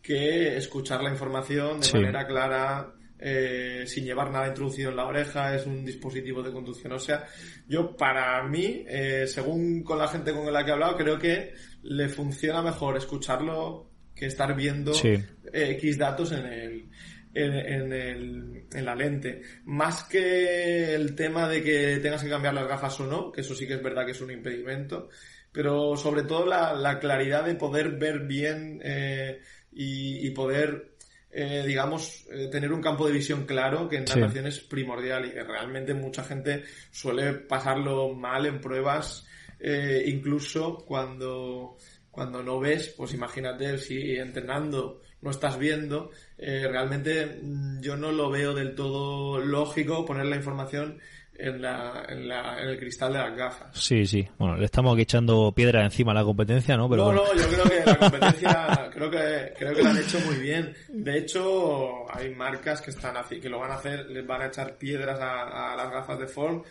[0.01, 1.97] que escuchar la información de sí.
[1.97, 6.91] manera clara eh, sin llevar nada introducido en la oreja, es un dispositivo de conducción.
[6.91, 7.25] O sea,
[7.67, 11.53] yo para mí, eh, según con la gente con la que he hablado, creo que
[11.83, 14.91] le funciona mejor escucharlo que estar viendo
[15.53, 16.89] X datos en el,
[17.33, 19.41] en, el, en la lente.
[19.65, 23.55] Más que el tema de que tengas que cambiar las gafas o no, que eso
[23.55, 25.09] sí que es verdad que es un impedimento,
[25.51, 29.41] pero sobre todo la, la claridad de poder ver bien eh,
[29.71, 30.93] y, y, poder
[31.35, 35.31] eh, digamos, eh, tener un campo de visión claro que en natación es primordial y
[35.31, 39.25] que realmente mucha gente suele pasarlo mal en pruebas,
[39.59, 41.75] eh, incluso cuando,
[42.11, 48.11] cuando no ves, pues imagínate si entrenando no estás viendo, eh, realmente mm, yo no
[48.11, 50.99] lo veo del todo lógico poner la información
[51.35, 53.67] en, la, en, la, en el cristal de las gafas.
[53.73, 54.27] Sí, sí.
[54.37, 56.89] Bueno, le estamos aquí echando piedra encima a la competencia, ¿no?
[56.89, 60.19] Pero no, no, yo creo que la competencia, creo que, creo que lo han hecho
[60.19, 60.75] muy bien.
[60.89, 64.77] De hecho, hay marcas que están que lo van a hacer, les van a echar
[64.77, 66.63] piedras a, a las gafas de Ford,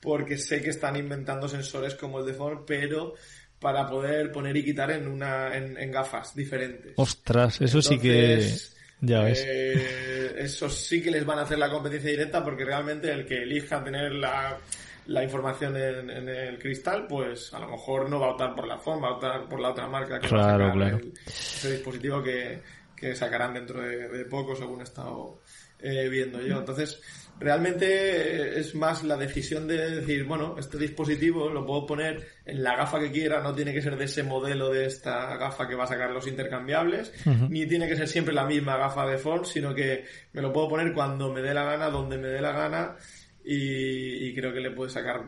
[0.00, 3.14] porque sé que están inventando sensores como el de Ford, pero
[3.60, 6.92] para poder poner y quitar en una, en, en gafas diferentes.
[6.96, 9.44] Ostras, eso Entonces, sí que, ya ves.
[9.46, 13.42] Eh, eso sí que les van a hacer la competencia directa porque realmente el que
[13.42, 14.58] elija tener la,
[15.06, 18.66] la información en, en, el cristal, pues a lo mejor no va a optar por
[18.66, 20.96] la forma, va a optar por la otra marca que claro, va a sacar claro.
[20.98, 22.60] el, ese dispositivo que,
[22.94, 25.40] que sacarán dentro de, de poco, según he estado
[25.80, 26.58] eh, viendo yo.
[26.58, 27.00] Entonces,
[27.40, 32.76] realmente es más la decisión de decir, bueno, este dispositivo lo puedo poner en la
[32.76, 35.84] gafa que quiera, no tiene que ser de ese modelo de esta gafa que va
[35.84, 37.48] a sacar los intercambiables, uh -huh.
[37.48, 40.68] ni tiene que ser siempre la misma gafa de Ford, sino que me lo puedo
[40.68, 42.96] poner cuando me dé la gana, donde me dé la gana,
[43.44, 45.24] y, y creo que le puede sacar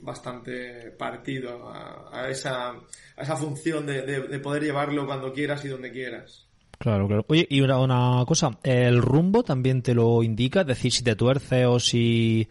[0.00, 5.64] bastante partido a, a, esa, a esa función de, de, de poder llevarlo cuando quieras
[5.64, 6.47] y donde quieras.
[6.78, 7.24] Claro, claro.
[7.28, 10.60] Oye, y una, cosa, ¿el rumbo también te lo indica?
[10.60, 12.48] Es decir, si te tuerces o si,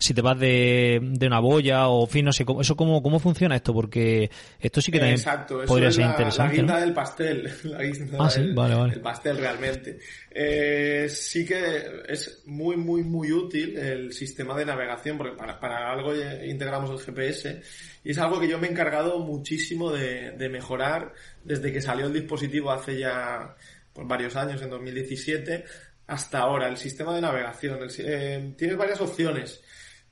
[0.00, 3.54] si te vas de, de una boya o, fin, no sé, ¿eso cómo, cómo funciona
[3.54, 3.74] esto?
[3.74, 6.80] Porque esto sí que también Exacto, podría es ser la, interesante, la guinda ¿no?
[6.80, 7.50] del pastel.
[7.64, 8.92] La guinda Ah, sí, del, vale, vale.
[8.94, 9.98] del pastel realmente.
[10.30, 15.92] Eh, sí que es muy, muy, muy útil el sistema de navegación, porque para, para
[15.92, 16.14] algo
[16.46, 17.60] integramos el GPS
[18.02, 21.12] y es algo que yo me he encargado muchísimo de, de mejorar
[21.44, 23.54] desde que salió el dispositivo hace ya
[23.92, 25.62] pues, varios años, en 2017,
[26.06, 26.68] hasta ahora.
[26.68, 27.80] El sistema de navegación.
[27.82, 29.62] El, eh, tienes varias opciones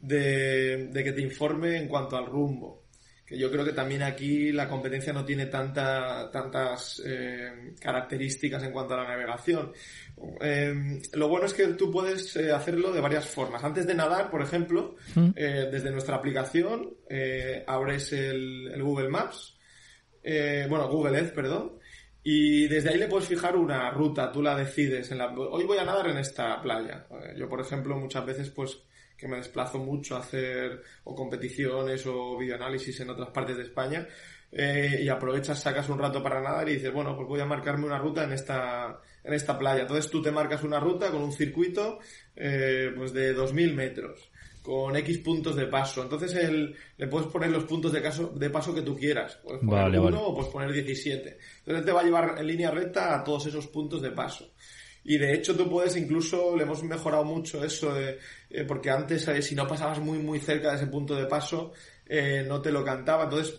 [0.01, 2.85] de, de, que te informe en cuanto al rumbo.
[3.27, 8.73] Que yo creo que también aquí la competencia no tiene tanta, tantas eh, características en
[8.73, 9.71] cuanto a la navegación.
[10.41, 13.63] Eh, lo bueno es que tú puedes eh, hacerlo de varias formas.
[13.63, 15.33] Antes de nadar, por ejemplo, ¿Mm?
[15.35, 16.95] desde nuestra aplicación
[17.67, 19.59] abres el, el, Google Maps,
[20.23, 21.79] bueno, Google Earth, perdón,
[22.23, 25.11] y desde ahí le puedes fijar una ruta, tú la decides.
[25.11, 27.07] En la, hoy voy a nadar en esta playa.
[27.37, 28.83] Yo, por ejemplo, muchas veces, pues,
[29.18, 34.07] que me desplazo mucho a hacer o competiciones o videoanálisis en otras partes de España,
[34.50, 37.85] eh, y aprovechas, sacas un rato para nadar y dices, bueno, pues voy a marcarme
[37.85, 39.83] una ruta en esta, en esta playa.
[39.83, 41.98] Entonces tú te marcas una ruta con un circuito,
[42.35, 44.31] eh, pues de 2000 metros
[44.62, 46.02] con X puntos de paso.
[46.02, 49.37] Entonces el, le puedes poner los puntos de, caso, de paso que tú quieras.
[49.42, 50.24] Puedes poner vale, uno vale.
[50.26, 51.38] o puedes poner 17.
[51.61, 54.52] Entonces te va a llevar en línea recta a todos esos puntos de paso.
[55.09, 58.18] Y de hecho tú puedes incluso, le hemos mejorado mucho eso, de,
[58.51, 61.73] eh, porque antes eh, si no pasabas muy muy cerca de ese punto de paso,
[62.07, 63.59] eh, no te lo cantaba, entonces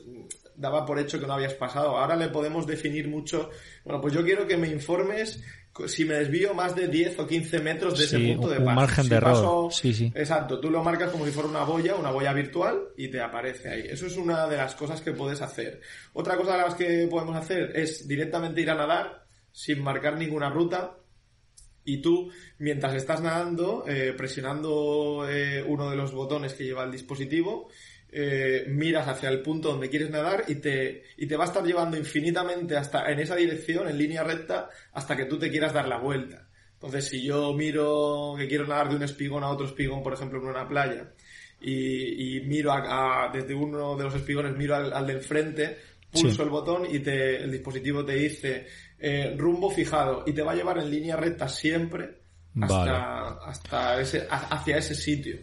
[0.55, 1.97] daba por hecho que no habías pasado.
[1.97, 3.49] Ahora le podemos definir mucho,
[3.83, 5.41] bueno, pues yo quiero que me informes
[5.87, 8.65] si me desvío más de 10 o 15 metros de sí, ese punto de un
[8.65, 8.75] paso.
[8.75, 9.33] margen si de error.
[9.33, 10.11] Paso, sí, sí.
[10.13, 13.69] Exacto, tú lo marcas como si fuera una boya, una boya virtual y te aparece
[13.69, 13.87] ahí.
[13.89, 15.81] Eso es una de las cosas que puedes hacer.
[16.13, 20.51] Otra cosa de las que podemos hacer es directamente ir a nadar sin marcar ninguna
[20.51, 20.98] ruta
[21.93, 26.91] y tú, mientras estás nadando, eh, presionando eh, uno de los botones que lleva el
[26.91, 27.69] dispositivo,
[28.11, 31.63] eh, miras hacia el punto donde quieres nadar y te, y te va a estar
[31.63, 35.87] llevando infinitamente hasta en esa dirección, en línea recta, hasta que tú te quieras dar
[35.87, 36.47] la vuelta.
[36.73, 40.39] Entonces, si yo miro que quiero nadar de un espigón a otro espigón, por ejemplo,
[40.39, 41.11] en una playa,
[41.59, 45.77] y, y miro a, a, desde uno de los espigones, miro al, al de enfrente,
[46.11, 46.41] pulso sí.
[46.41, 48.67] el botón y te, el dispositivo te dice
[48.99, 52.19] eh, rumbo fijado y te va a llevar en línea recta siempre
[52.61, 53.37] hasta, vale.
[53.45, 55.37] hasta ese, hacia ese sitio.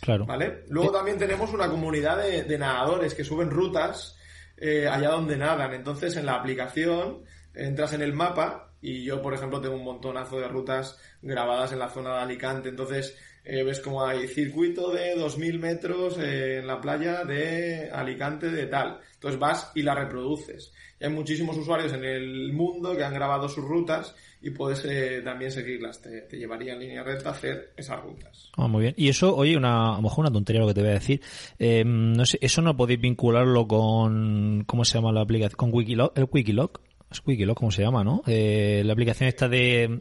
[0.00, 0.26] Claro.
[0.26, 0.64] ¿Vale?
[0.68, 4.16] Luego también tenemos una comunidad de, de nadadores que suben rutas
[4.56, 5.72] eh, allá donde nadan.
[5.72, 10.38] Entonces en la aplicación entras en el mapa y yo, por ejemplo, tengo un montonazo
[10.38, 12.68] de rutas grabadas en la zona de Alicante.
[12.68, 18.50] Entonces, eh, ves como hay circuito de 2.000 metros eh, en la playa de Alicante
[18.50, 19.00] de tal.
[19.14, 20.72] Entonces vas y la reproduces.
[21.00, 25.50] Hay muchísimos usuarios en el mundo que han grabado sus rutas y puedes eh, también
[25.50, 26.02] seguirlas.
[26.02, 28.50] Te, llevaría en línea recta a hacer esas rutas.
[28.56, 28.94] Ah, muy bien.
[28.96, 31.20] Y eso, oye, una, a lo mejor una tontería lo que te voy a decir.
[31.58, 35.56] no sé, eso no podéis vincularlo con, ¿cómo se llama la aplicación?
[35.56, 38.22] Con Wikiloc, el Wikiloc es Wikiloc, ¿cómo se llama, no?
[38.26, 40.00] Eh, la aplicación esta de,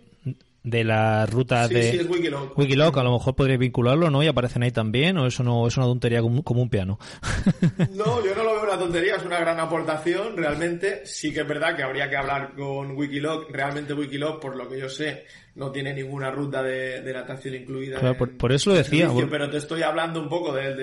[0.69, 2.58] de la ruta sí, de sí, es Wikiloc.
[2.58, 4.23] Wikiloc, a lo mejor podréis vincularlo, ¿no?
[4.23, 6.99] Y aparecen ahí también, o eso no es una tontería como, un piano.
[7.95, 11.05] no, yo no lo veo una tontería, es una gran aportación, realmente.
[11.05, 13.51] Sí que es verdad que habría que hablar con Wikiloc.
[13.51, 17.99] Realmente Wikiloc, por lo que yo sé, no tiene ninguna ruta de, natación incluida.
[17.99, 19.10] Claro, por, eso lo decía.
[19.29, 20.77] Pero te estoy hablando un poco del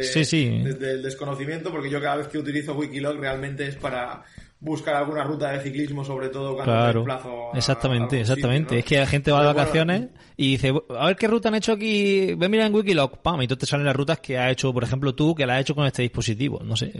[1.02, 4.24] desconocimiento, porque yo cada vez que utilizo Wikiloc realmente es para
[4.66, 8.80] buscar alguna ruta de ciclismo, sobre todo cuando claro, plazo exactamente, exactamente.
[8.80, 11.72] Es que la gente va de vacaciones y dice, a ver qué ruta han hecho
[11.72, 14.72] aquí, ve mira en Wikiloc, pam, y tú te salen las rutas que ha hecho,
[14.74, 16.92] por ejemplo, tú, que la has hecho con este dispositivo, no sé.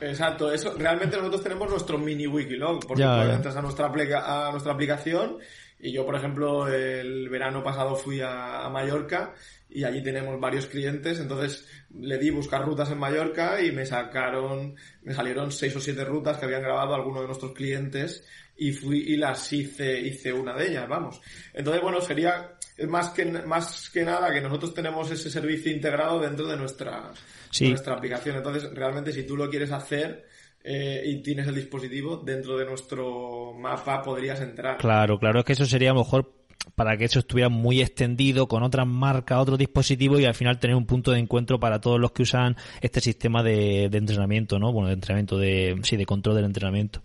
[0.00, 4.72] Exacto, eso, realmente nosotros tenemos nuestro mini Wikiloc, porque ya, entras a nuestra, a nuestra
[4.72, 5.38] aplicación
[5.78, 9.34] y yo, por ejemplo, el verano pasado fui a Mallorca
[9.68, 14.74] y allí tenemos varios clientes, entonces le di buscar rutas en Mallorca y me sacaron,
[15.02, 18.24] me salieron seis o siete rutas que habían grabado algunos de nuestros clientes
[18.56, 21.20] y fui y las hice, hice una de ellas, vamos.
[21.52, 22.56] Entonces, bueno, sería
[22.88, 27.12] más que, más que nada que nosotros tenemos ese servicio integrado dentro de nuestra,
[27.60, 28.36] nuestra aplicación.
[28.36, 30.25] Entonces, realmente si tú lo quieres hacer,
[30.68, 34.78] eh, y tienes el dispositivo, dentro de nuestro mapa podrías entrar.
[34.78, 36.32] Claro, claro, es que eso sería mejor
[36.74, 40.74] para que eso estuviera muy extendido con otras marcas, otros dispositivos y al final tener
[40.74, 44.72] un punto de encuentro para todos los que usan este sistema de, entrenamiento, ¿no?
[44.72, 47.00] Bueno, de entrenamiento, de, sí, de control del entrenamiento.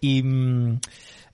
[0.00, 0.80] Y mm,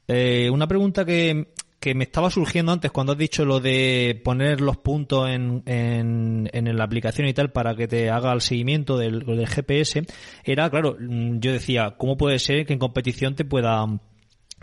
[0.09, 4.61] eh, una pregunta que, que me estaba surgiendo antes cuando has dicho lo de poner
[4.61, 8.99] los puntos en, en, en la aplicación y tal para que te haga el seguimiento
[8.99, 10.03] del, del GPS,
[10.45, 13.87] era, claro, mm, yo decía, ¿cómo puede ser que en competición te pueda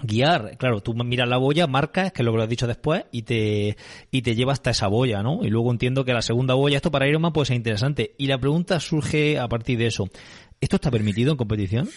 [0.01, 0.58] guiar.
[0.58, 3.23] Claro, tú miras la boya, marcas, que es lo que lo has dicho después, y
[3.23, 3.78] te,
[4.12, 5.39] y te lleva hasta esa boya, ¿no?
[5.43, 8.13] Y luego entiendo que la segunda boya, esto para Ironman puede ser interesante.
[8.17, 10.10] Y la pregunta surge a partir de eso.
[10.60, 11.89] ¿Esto está permitido en competición?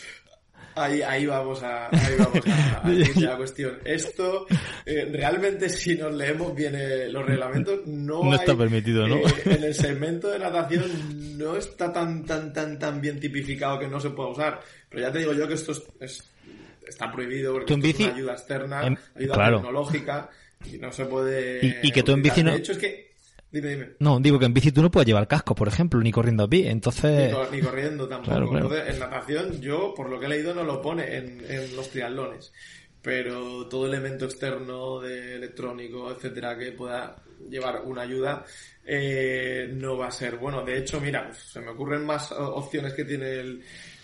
[0.78, 3.78] Ahí, ahí vamos a, ahí vamos a, la cuestión.
[3.84, 4.46] Esto,
[4.86, 9.16] eh, realmente, si nos leemos bien eh, los reglamentos, no, no está permitido, ¿no?
[9.16, 13.88] Eh, en el segmento de natación no está tan, tan, tan, tan bien tipificado que
[13.88, 14.60] no se pueda usar.
[14.88, 16.22] Pero ya te digo yo que esto es
[16.88, 18.80] está prohibido porque es una ayuda externa,
[19.14, 20.30] ayuda tecnológica
[20.64, 21.80] y no se puede.
[21.82, 22.52] Y, que tú en bici no.
[22.52, 23.07] De hecho, es que.
[23.50, 23.88] Dime, dime.
[23.98, 26.48] No, digo que en bici tú no puedes llevar casco, por ejemplo, ni corriendo a
[26.48, 27.34] pie, entonces...
[27.50, 28.56] Ni, corriendo tampoco.
[28.56, 31.88] Entonces, en natación, yo, por lo que he leído, no lo pone en, en los
[31.90, 32.52] triatlones.
[33.00, 37.16] Pero todo elemento externo de electrónico, etcétera, que pueda
[37.48, 38.44] llevar una ayuda,
[38.84, 40.62] eh, no va a ser bueno.
[40.64, 43.62] De hecho, mira, se me ocurren más opciones que tiene el,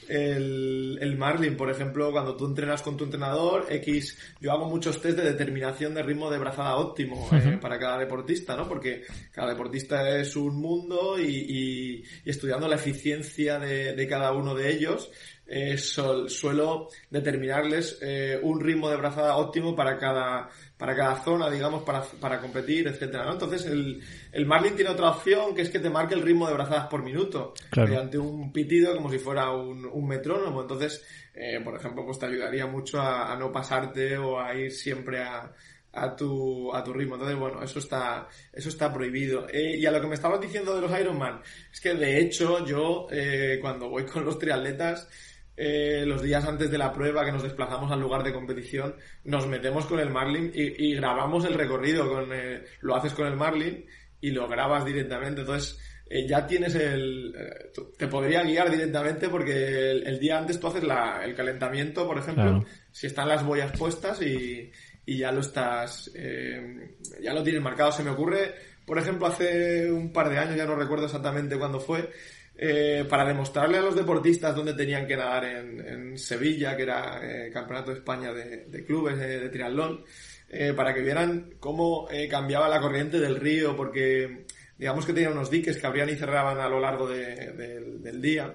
[0.08, 5.00] el, el Marlin, por ejemplo, cuando tú entrenas con tu entrenador, X, yo hago muchos
[5.00, 8.68] test de determinación de ritmo de brazada óptimo eh, para cada deportista, ¿no?
[8.68, 14.54] Porque cada deportista es un mundo y, y, estudiando la eficiencia de, de cada uno
[14.54, 15.10] de ellos,
[15.46, 20.48] eh, suelo determinarles eh, un ritmo de brazada óptimo para cada,
[20.84, 23.32] para cada zona, digamos, para, para competir, etcétera, ¿no?
[23.32, 26.52] Entonces el, el Marlin tiene otra opción que es que te marque el ritmo de
[26.52, 30.60] brazadas por minuto mediante un pitido como si fuera un, un metrónomo.
[30.60, 35.22] Entonces, eh, por ejemplo, pues te ayudaría mucho a, no pasarte o a ir siempre
[35.22, 35.50] a,
[35.90, 37.14] a tu, a tu ritmo.
[37.14, 39.48] Entonces, bueno, eso está, eso está prohibido.
[39.48, 41.40] Eh, y a lo que me estabas diciendo de los Ironman,
[41.72, 45.08] es que de hecho yo, eh, cuando voy con los triatletas,
[45.56, 49.46] eh, los días antes de la prueba que nos desplazamos al lugar de competición, nos
[49.46, 52.08] metemos con el Marlin y, grabamos el recorrido.
[52.08, 53.84] Con, eh, lo haces con el Marlin
[54.20, 55.42] y lo grabas directamente.
[55.42, 55.78] Entonces,
[56.10, 57.34] eh, ya tienes el...
[57.96, 62.64] te podría guiar directamente porque el, día antes tú haces la, el calentamiento, por ejemplo,
[62.90, 64.72] si están las boyas puestas y,
[65.06, 66.12] y ya lo estás...
[67.22, 67.92] ya lo tienes marcado.
[67.92, 71.78] Se me ocurre, por ejemplo, hace un par de años, ya no recuerdo exactamente cuándo
[71.78, 72.10] fue,
[72.56, 77.50] eh, para demostrarle a los deportistas dónde tenían que nadar en, Sevilla, que era eh,
[77.50, 80.04] Campeonato de España de, clubes de, triatlón,
[80.48, 84.46] eh, para que vieran cómo cambiaba la corriente del río, porque
[84.78, 88.54] digamos que tenía unos diques que abrían y cerraban a lo largo del día,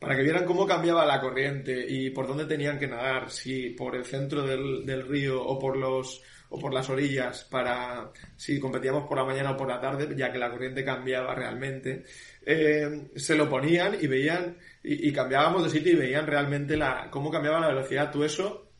[0.00, 3.94] para que vieran cómo cambiaba la corriente y por dónde tenían que nadar, si por
[3.94, 9.06] el centro del, del río o por los o por las orillas para si competíamos
[9.08, 12.04] por la mañana o por la tarde, ya que la corriente cambiaba realmente.
[12.44, 17.30] Eh, se lo ponían y veían, y, cambiábamos de sitio y veían realmente la, cómo
[17.30, 18.12] cambiaba la velocidad.
[18.12, 18.70] Tú eso,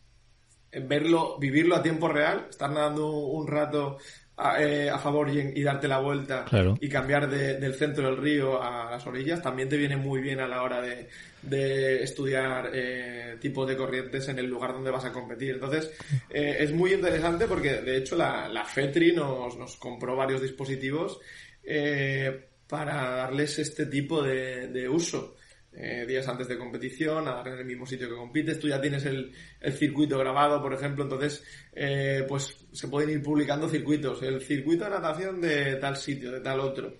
[0.70, 3.98] verlo, vivirlo a tiempo real, estar nadando un rato
[4.39, 6.76] a, eh, a favor y, y, darte la vuelta Claro.
[6.80, 10.41] y cambiar de- del centro del río a las orillas, también te viene muy bien
[10.41, 11.09] a la hora de,
[11.43, 15.55] de estudiar eh, tipos de corrientes en el lugar donde vas a competir.
[15.55, 15.91] Entonces,
[16.28, 21.18] eh, es muy interesante porque, de hecho, la, la FETRI nos, nos compró varios dispositivos
[21.64, 25.37] eh, para darles este tipo de, de uso.
[25.79, 29.31] Eh, días antes de competición, en el mismo sitio que compites, tú ya tienes el,
[29.61, 34.85] el circuito grabado, por ejemplo, entonces eh, pues se pueden ir publicando circuitos, el circuito
[34.85, 36.95] de natación de tal sitio, de tal otro.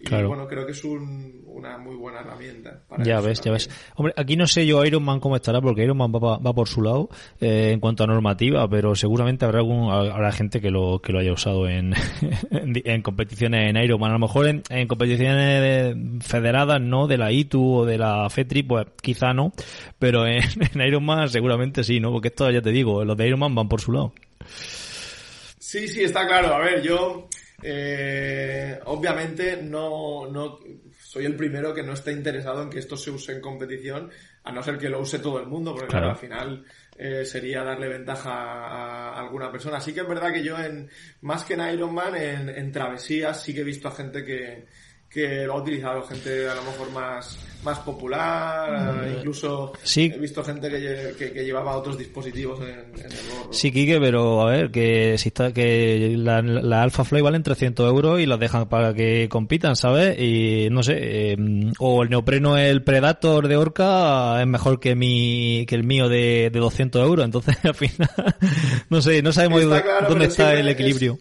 [0.00, 0.26] Y Claro.
[0.28, 2.82] bueno, creo que es un- una muy buena herramienta.
[2.88, 3.70] Para Ya ves, ya ves.
[3.94, 6.82] Hombre, aquí no sé yo Ironman cómo estará, porque Ironman va, pa- va por su
[6.82, 7.08] lado
[7.40, 11.20] eh, en cuanto a normativa, pero seguramente habrá algún, habrá gente que lo, que lo
[11.20, 11.94] haya usado en,
[12.50, 14.10] en, competiciones en Ironman.
[14.10, 18.28] A lo mejor en, en competiciones de- federadas, no, de la ITU o de la
[18.28, 19.52] FETRI, pues quizá no,
[20.00, 20.42] pero en,
[20.74, 22.10] en Ironman seguramente sí, ¿no?
[22.10, 24.12] Porque esto ya te digo, los de Ironman van por su lado.
[25.58, 26.54] Sí, sí, está claro.
[26.54, 27.28] A ver, yo
[27.62, 30.58] eh, obviamente no, no
[30.98, 34.10] soy el primero que no está interesado en que esto se use en competición,
[34.44, 36.06] a no ser que lo use todo el mundo, porque Claro.
[36.06, 36.64] claro, al final
[36.96, 39.80] eh, sería darle ventaja a alguna persona.
[39.80, 40.90] Sí que es verdad que yo en
[41.20, 44.66] más que en Ironman, en, en travesías sí que he visto a gente que,
[45.12, 50.10] que lo ha utilizado, gente a lo mejor más, más popular, eh, incluso sí.
[50.14, 53.52] he visto gente que, que, que llevaba otros dispositivos en, en el gorro.
[53.52, 57.86] Sí, Quique, pero a ver, que si está, que la, la Alpha Fly valen 300
[57.88, 60.18] euros y las dejan para que compitan, ¿sabes?
[60.18, 61.36] Y no sé, eh,
[61.78, 66.50] o el neopreno, el Predator de Orca es mejor que mi, que el mío de,
[66.52, 68.10] de 200 euros, entonces al final,
[68.88, 71.18] no sé, no sabemos Está dónde, claro, dónde está el es- equilibrio.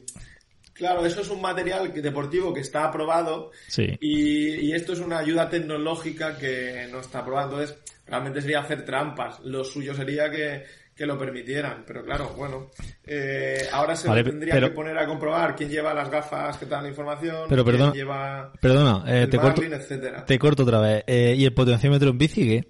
[0.82, 3.86] Claro, eso es un material deportivo que está aprobado Sí.
[4.01, 7.51] y, y esto es una ayuda tecnológica que no está aprobada.
[7.51, 7.77] Entonces,
[8.07, 9.39] realmente sería hacer trampas.
[9.41, 10.63] Lo suyo sería que,
[10.95, 11.84] que lo permitieran.
[11.86, 12.71] Pero claro, bueno,
[13.05, 16.65] eh, ahora se Vale, tendría pero- que poner a comprobar quién lleva las gafas que
[16.65, 20.25] te dan la información, Pero quién perdona, lleva Perdona, eh, el te corto, etcétera.
[20.25, 21.03] te corto otra vez.
[21.05, 22.67] Eh, ¿Y el potenciómetro en bici qué?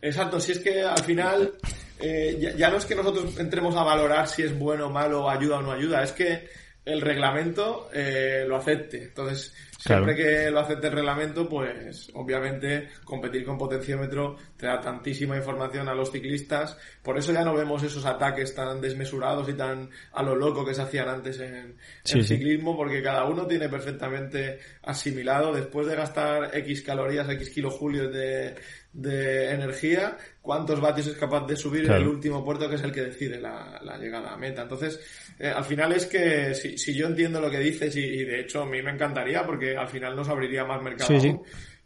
[0.00, 1.54] Exacto, si es que al final
[2.00, 5.28] eh, ya, ya no es que nosotros entremos a valorar si es bueno o malo,
[5.28, 6.48] ayuda o no ayuda, es que
[6.84, 9.02] el reglamento eh, lo acepte.
[9.04, 15.36] Entonces, siempre que lo acepte el reglamento, pues obviamente competir con potenciómetro te da tantísima
[15.36, 16.78] información a los ciclistas.
[17.02, 20.72] Por eso ya no vemos esos ataques tan desmesurados y tan a lo loco que
[20.72, 22.36] se hacían antes en, Sí, en sí.
[22.36, 28.54] ciclismo, porque cada uno tiene perfectamente asimilado, después de gastar X calorías, X kilojulios de,
[29.00, 32.00] de energía, cuántos vatios es capaz de subir Claro.
[32.00, 34.62] en el último puerto que es el que decide la, la llegada a meta.
[34.62, 34.98] Entonces,
[35.38, 38.40] eh, al final es que si, si yo entiendo lo que dices y, y de
[38.40, 41.08] hecho a mí me encantaría porque al final nos abriría más mercado.
[41.08, 41.28] Sí, sí.
[41.28, 41.42] aún.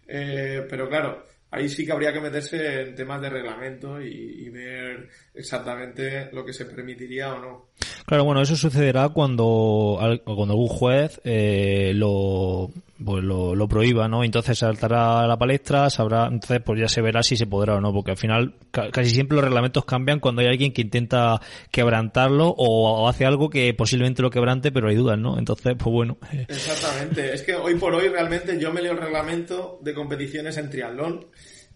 [0.09, 4.49] Eh, pero claro, ahí sí que habría que meterse en temas de reglamento y, y
[4.49, 7.67] ver exactamente lo que se permitiría o no.
[8.07, 12.71] Claro, bueno, eso sucederá cuando, cuando algún juez eh, lo,
[13.05, 14.25] pues lo, lo prohíba, ¿no?
[14.25, 17.81] Entonces saltará a la palestra, sabrá, entonces pues ya se verá si se podrá o
[17.81, 21.41] no, porque al final ca- casi siempre los reglamentos cambian cuando hay alguien que intenta
[21.71, 25.39] quebrantarlo o, o hace algo que posiblemente lo quebrante, pero hay dudas, ¿no?
[25.39, 27.33] Entonces, pues bueno, Exactamente.
[27.35, 31.27] Es que hoy por hoy realmente yo me leo el reglamento de competiciones en triatlón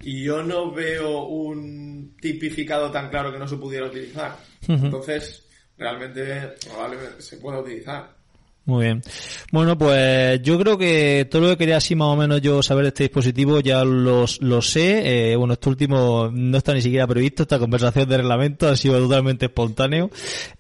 [0.03, 4.37] y yo no veo un tipificado tan claro que no se pudiera utilizar.
[4.69, 5.47] Entonces,
[5.79, 8.16] realmente probablemente se pueda utilizar.
[8.67, 9.01] Muy bien.
[9.53, 12.83] Bueno, pues yo creo que todo lo que quería así más o menos yo saber
[12.83, 15.31] de este dispositivo ya los, lo sé.
[15.33, 18.99] Eh, bueno, este último no está ni siquiera previsto, esta conversación de reglamento ha sido
[18.99, 20.11] totalmente espontáneo.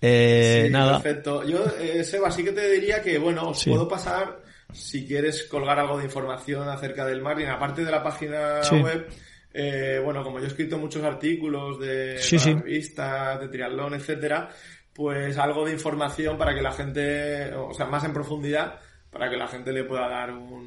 [0.00, 1.02] Eh, Sí, nada.
[1.02, 1.42] Perfecto.
[1.48, 3.70] Yo, eh, Seba, sí que te diría que, bueno, os Sí.
[3.70, 4.40] puedo pasar,
[4.72, 8.76] si quieres colgar algo de información acerca del Marlin, aparte de la página Sí.
[8.76, 9.08] web,
[9.52, 12.36] eh, bueno, como yo he escrito muchos artículos de sí.
[12.38, 14.48] revistas, de triatlón, etcétera,
[14.96, 18.80] pues algo de información para que la gente, o sea, más en profundidad,
[19.16, 20.66] para que la gente le pueda dar un,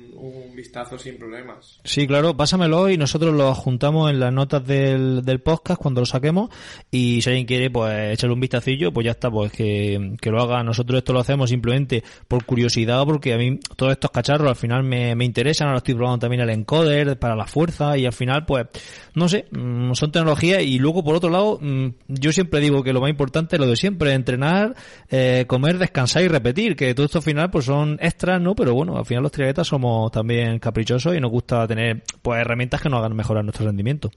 [0.55, 1.79] vistazo sin problemas.
[1.85, 6.05] Sí, claro, pásamelo y nosotros lo juntamos en las notas del, del podcast cuando lo
[6.05, 6.49] saquemos
[6.91, 10.41] y si alguien quiere pues echarle un vistacillo, pues ya está, pues que, que lo
[10.41, 10.61] haga.
[10.63, 14.83] Nosotros esto lo hacemos simplemente por curiosidad porque a mí todos estos cacharros al final
[14.83, 18.45] me, me interesan, ahora estoy probando también el encoder para la fuerza y al final
[18.45, 18.65] pues
[19.13, 22.93] no sé, mm, son tecnologías y luego por otro lado mm, yo siempre digo que
[22.93, 24.75] lo más importante es lo de siempre, entrenar,
[25.09, 28.55] eh, comer, descansar y repetir, que todo esto al final pues son extras, ¿no?
[28.55, 32.81] Pero bueno, al final los triatletas somos también caprichosos y nos gusta tener pues herramientas
[32.81, 34.11] que nos hagan mejorar nuestro rendimiento.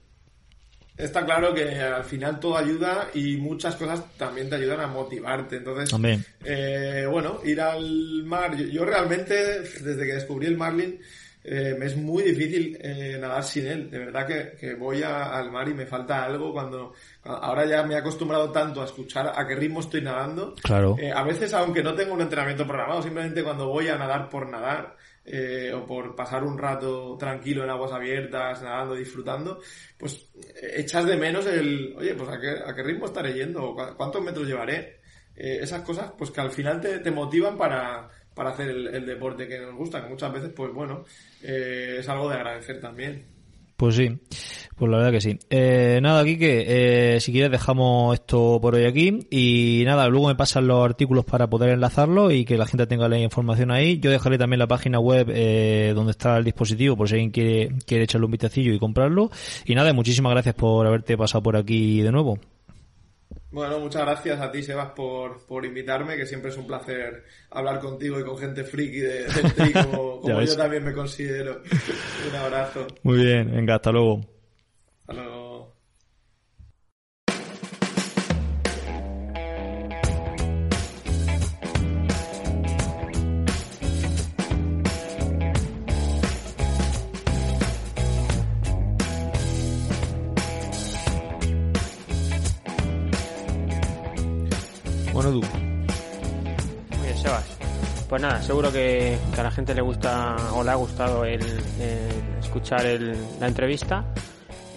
[0.95, 5.57] Está claro que al final todo ayuda y muchas cosas también te ayudan a motivarte.
[5.57, 6.23] Entonces, También.
[6.45, 8.55] eh, bueno, ir al mar.
[8.55, 10.99] Yo, yo realmente, desde que descubrí el Marlin,
[11.43, 13.89] eh, es muy difícil eh, nadar sin él.
[13.89, 17.83] De verdad que, que voy a- al mar y me falta algo cuando, ahora ya
[17.83, 20.55] me he acostumbrado tanto a escuchar a qué ritmo estoy nadando.
[20.63, 20.95] Claro.
[20.99, 24.49] Eh, a veces, aunque no tengo un entrenamiento programado, simplemente cuando voy a nadar por
[24.49, 29.59] nadar, eh, o por pasar un rato tranquilo en aguas abiertas, nadando, disfrutando,
[29.97, 33.73] pues eh, echas de menos el, oye, pues a qué, a qué ritmo estaré yendo,
[33.95, 34.99] cuántos metros llevaré.
[35.35, 39.05] Eh, esas cosas, pues que al final te, te motivan para, para hacer el, el
[39.05, 41.05] deporte que nos gusta, que muchas veces, pues bueno,
[41.41, 43.25] eh, es algo de agradecer también.
[43.75, 44.17] Pues sí,
[44.77, 45.37] pues la verdad que sí.
[45.49, 50.35] Eh, nada, aquí que si quieres dejamos esto por hoy aquí y nada, luego me
[50.35, 53.99] pasan los artículos para poder enlazarlo y que la gente tenga la información ahí.
[53.99, 57.75] Yo dejaré también la página web eh, donde está el dispositivo por si alguien quiere,
[57.85, 59.31] quiere echarle un vistacillo y comprarlo.
[59.65, 62.39] Y nada, muchísimas gracias por haberte pasado por aquí de nuevo.
[63.53, 67.79] Bueno, muchas gracias a ti, Sebas, por, por invitarme, que siempre es un placer hablar
[67.79, 71.61] contigo y con gente friki de, del tri, como, como yo también me considero.
[72.29, 72.87] Un abrazo.
[73.03, 74.21] Muy bien, venga, hasta luego.
[75.01, 75.42] Hasta luego.
[95.31, 97.45] Muy bien, Sebas.
[98.09, 101.41] Pues nada, seguro que, que a la gente le gusta o le ha gustado el,
[101.41, 104.05] el escuchar el- la entrevista.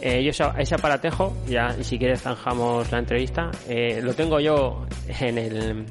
[0.01, 4.86] Eh, yo ese, aparatejo, ya y si quieres zanjamos la entrevista, eh, lo tengo yo
[5.20, 5.86] en el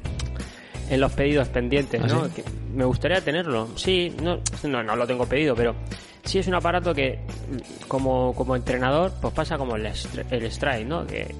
[0.88, 2.24] en los pedidos pendientes, ¿Ah, ¿no?
[2.26, 2.30] sí?
[2.36, 3.68] Que me gustaría tenerlo.
[3.76, 5.74] Sí, no, no, no lo tengo pedido, pero
[6.24, 7.18] sí es un aparato que
[7.88, 11.04] como, como entrenador, pues pasa como el, el strike, ¿no?
[11.04, 11.34] Que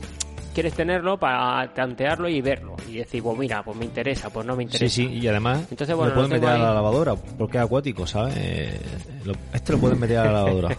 [0.57, 4.57] quieres tenerlo para tantearlo y verlo y decir, pues mira, pues me interesa, pues no
[4.57, 4.95] me Sí, interesa.
[4.95, 8.35] sí, y además Entonces, bueno, lo pueden meter a la lavadora porque es acuático, ¿sabes?
[8.39, 8.81] Eh,
[9.27, 10.77] lo- este lo pueden meter a la lavadora.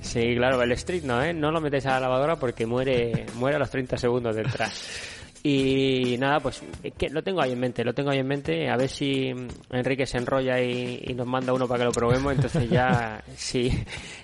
[0.00, 1.32] Sí, claro, el street no, ¿eh?
[1.34, 4.70] No lo metes a la lavadora porque muere, muere a los 30 segundos de entrar.
[5.46, 8.70] Y nada, pues es que lo tengo ahí en mente, lo tengo ahí en mente.
[8.70, 9.30] A ver si
[9.70, 12.32] Enrique se enrolla y, y nos manda uno para que lo probemos.
[12.32, 13.70] Entonces ya, si,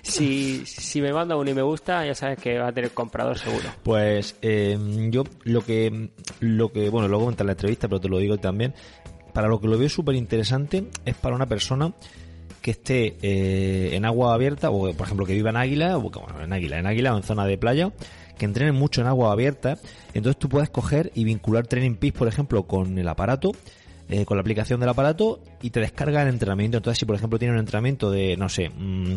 [0.01, 3.37] si, si me manda uno y me gusta, ya sabes que va a tener comprador
[3.37, 3.69] seguro.
[3.83, 4.75] Pues eh,
[5.11, 6.09] yo lo que,
[6.39, 8.73] lo que, bueno, lo comentar en la entrevista, pero te lo digo también,
[9.31, 11.93] para lo que lo veo súper interesante es para una persona
[12.63, 16.41] que esté eh, en agua abierta, o por ejemplo que viva en Águila, o bueno,
[16.41, 17.91] en Águila, en Águila o en zona de playa,
[18.41, 19.77] que entrenen mucho en agua abierta,
[20.15, 23.51] entonces tú puedes coger y vincular Training Peaks, por ejemplo, con el aparato,
[24.09, 26.77] eh, con la aplicación del aparato y te descarga el entrenamiento.
[26.77, 29.13] Entonces, si por ejemplo tiene un entrenamiento de, no sé, mm,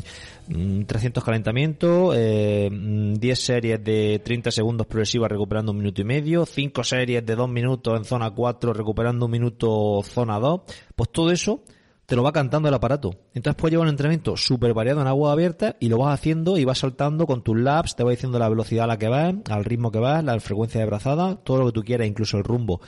[0.48, 6.04] mm, 300 calentamientos, eh, mm, 10 series de 30 segundos progresivas recuperando un minuto y
[6.04, 10.60] medio, 5 series de 2 minutos en zona 4 recuperando un minuto zona 2,
[10.94, 11.62] pues todo eso
[12.06, 13.10] te lo va cantando el aparato.
[13.34, 16.64] Entonces puedes llevar un entrenamiento súper variado en agua abierta y lo vas haciendo y
[16.64, 19.64] vas saltando con tus laps, te va diciendo la velocidad a la que vas, al
[19.64, 22.80] ritmo que vas, la frecuencia de brazada, todo lo que tú quieras, incluso el rumbo.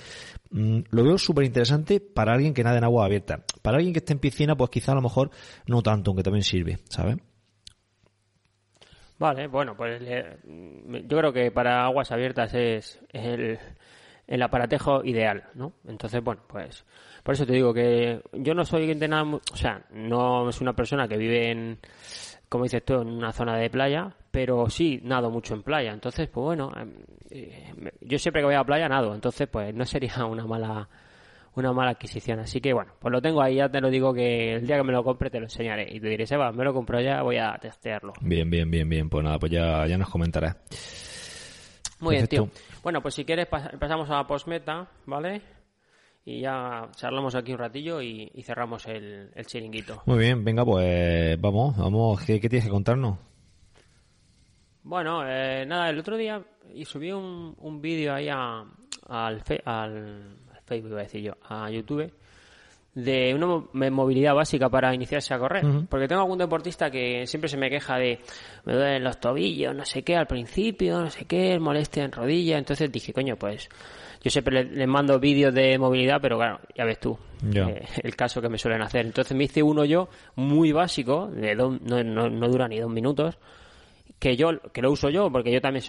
[0.51, 3.45] Mm, lo veo súper interesante para alguien que nada en agua abierta.
[3.63, 5.31] Para alguien que esté en piscina, pues quizá a lo mejor
[5.67, 7.17] no tanto, aunque también sirve, ¿sabes?
[9.19, 13.59] Vale, bueno, pues eh, yo creo que para aguas abiertas es el,
[14.27, 15.73] el aparatejo ideal, ¿no?
[15.87, 16.85] Entonces, bueno, pues
[17.27, 20.75] por eso te digo que yo no soy de nada, o sea, no es una
[20.75, 21.79] persona que vive en,
[22.49, 25.91] como dices tú, en una zona de playa, pero sí nado mucho en playa.
[25.93, 26.93] Entonces, pues bueno, em,
[27.31, 30.89] eh, yo siempre que voy a la playa nado, entonces pues no sería una mala
[31.57, 32.39] una mala adquisición.
[32.39, 34.83] Así que bueno, pues lo tengo ahí, ya te lo digo que el día que
[34.85, 35.89] me lo compre te lo enseñaré.
[35.91, 38.13] Y te diré, Seba, me lo compro ya, voy a testearlo.
[38.21, 39.09] Bien, bien, bien, bien.
[39.09, 40.55] Pues nada, pues ya, ya nos comentarás.
[42.01, 42.49] Muy bien, tío.
[42.83, 45.41] Bueno, pues si quieres pas- pasamos a la postmeta, ¿vale?
[46.29, 50.03] Y ya charlamos aquí un ratillo y, y cerramos el, el chiringuito.
[50.07, 52.21] Muy bien, venga, pues vamos, vamos.
[52.25, 53.17] ¿Qué, qué tienes que contarnos?
[54.83, 56.43] Bueno, eh, nada, el otro día
[56.75, 58.65] y subí un, un vídeo ahí a-
[59.09, 62.13] al, fe- al, Facebook, iba a decir yo, a YouTube,
[62.95, 65.65] de una mo- movilidad básica para iniciarse a correr.
[65.89, 68.21] Porque tengo algún deportista que siempre se me queja de
[68.65, 72.59] me duelen los tobillos, no sé qué, al principio, no sé qué, molestia en rodilla.
[72.59, 73.69] Entonces dije, coño, pues
[74.23, 77.19] yo siempre le- les mando vídeos de movilidad, pero claro, ya ves tú
[77.69, 79.07] eh, el caso que me suelen hacer.
[79.07, 82.91] Entonces me hice uno yo muy básico, de dos- no, no, no dura ni dos
[82.91, 83.39] minutos,
[84.19, 85.85] que yo que lo uso yo porque yo también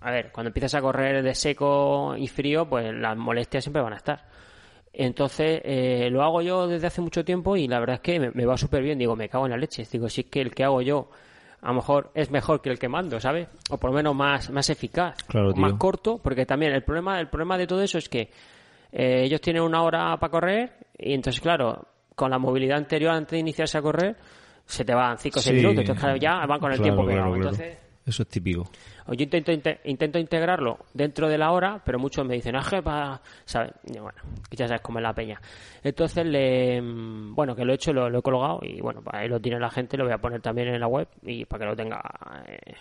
[0.00, 3.94] a ver cuando empiezas a correr de seco y frío pues las molestias siempre van
[3.94, 4.24] a estar.
[4.92, 8.30] Entonces eh, lo hago yo desde hace mucho tiempo y la verdad es que me,
[8.30, 8.98] me va súper bien.
[8.98, 11.10] Digo me cago en la leche digo si es que el que hago yo
[11.64, 13.48] a lo mejor es mejor que el que mando ¿sabes?
[13.70, 15.78] o por lo menos más más eficaz Claro, o más tío.
[15.78, 18.30] corto porque también el problema el problema de todo eso es que
[18.92, 23.32] eh, ellos tienen una hora para correr y entonces claro con la movilidad anterior antes
[23.32, 24.14] de iniciarse a correr
[24.66, 25.60] se te van 5 o 6 Sí.
[25.60, 27.26] minutos, entonces claro, ya van con el Claro, tiempo pegado.
[27.34, 27.42] claro.
[27.50, 28.64] Entonces, Eso es típico.
[29.06, 33.20] yo intento, inte- intento integrarlo dentro de la hora, pero muchos me dicen, ah, para,
[33.46, 33.72] ¿sabes?
[33.84, 34.12] Bueno,
[34.50, 35.40] ya sabes cómo es la peña.
[35.82, 39.28] Entonces, le, mm, bueno, que lo he hecho, lo, he colgado y bueno, para ahí
[39.28, 41.70] lo tiene la gente, lo voy a poner también en la web y para que
[41.70, 42.02] lo tenga
[42.46, 42.74] eh,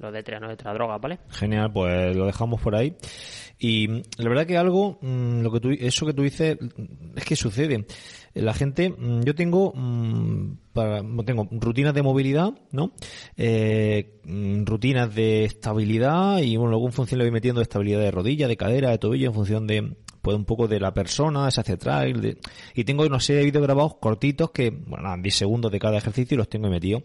[0.00, 1.18] lo de triano de droga, ¿vale?
[1.28, 2.96] Genial, pues lo dejamos por ahí.
[3.58, 7.18] Y mm, la verdad que algo, mm, lo que tú, eso que tú dices, mm,
[7.18, 7.86] es que sucede.
[8.32, 8.94] La gente,
[9.24, 9.74] yo tengo,
[10.72, 12.92] para, tengo rutinas de movilidad, ¿no?
[13.36, 14.20] Eh,
[14.64, 18.56] rutinas de estabilidad y bueno, luego función le voy metiendo de estabilidad de rodilla, de
[18.56, 22.20] cadera, de tobillo, en función de, pues un poco de la persona, se hace trail,
[22.20, 22.38] de-
[22.74, 25.98] y tengo una serie de vídeos grabados cortitos que, bueno, nada, 10 segundos de cada
[25.98, 27.02] ejercicio y los tengo metidos.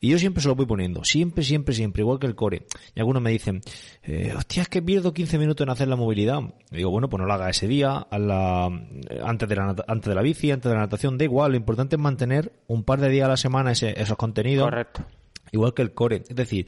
[0.00, 2.66] Y yo siempre se los voy poniendo, siempre, siempre, siempre, igual que el core.
[2.94, 3.60] Y algunos me dicen,
[4.02, 6.40] eh, hostia, es que pierdo 15 minutos en hacer la movilidad.
[6.72, 8.68] Y digo, bueno, pues no lo haga ese día, hazla,
[9.10, 11.56] eh, antes de la, antes de la bici, antes de la natación, da igual, lo
[11.56, 14.66] importante es mantener un par de días a la semana ese- esos contenidos.
[14.68, 15.04] Correcto.
[15.52, 16.24] Igual que el core.
[16.28, 16.66] Es decir,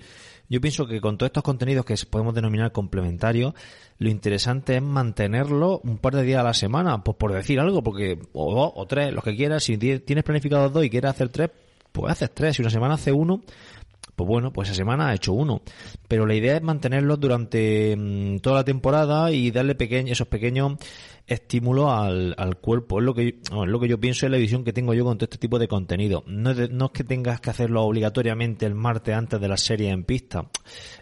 [0.49, 3.55] yo pienso que con todos estos contenidos que podemos denominar complementarios,
[3.99, 7.83] lo interesante es mantenerlo un par de días a la semana, pues por decir algo,
[7.83, 11.11] porque, o dos, o tres, los que quieras, si ti- tienes planificado dos y quieres
[11.11, 11.51] hacer tres,
[11.93, 12.57] pues haces tres.
[12.57, 13.43] Si una semana hace uno,
[14.17, 15.63] pues bueno, pues esa semana ha hecho uno.
[16.09, 20.73] Pero la idea es mantenerlos durante mm, toda la temporada y darle pequeños, esos pequeños
[21.29, 22.99] estímulos al, al cuerpo.
[22.99, 25.05] Es lo que, yo- es lo que yo pienso es la visión que tengo yo
[25.05, 26.25] con todo este tipo de contenido.
[26.27, 29.57] No es, de- no es que tengas que hacerlo obligatoriamente el martes antes de la
[29.57, 30.49] serie en pista.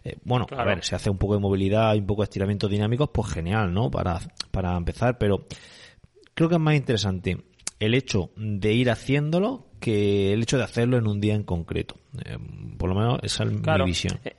[0.05, 0.63] Eh, bueno, Claro.
[0.63, 3.29] a ver, si hace un poco de movilidad y un poco de estiramientos dinámicos, pues
[3.33, 3.91] genial, ¿no?
[3.91, 4.19] Para,
[4.51, 5.47] para empezar, pero
[6.35, 7.39] creo que es más interesante
[7.79, 11.95] el hecho de ir haciéndolo que el hecho de hacerlo en un día en concreto.
[12.25, 12.37] Eh,
[12.79, 13.85] por lo menos esa es Claro.
[13.85, 14.19] mi visión.
[14.25, 14.35] Eh,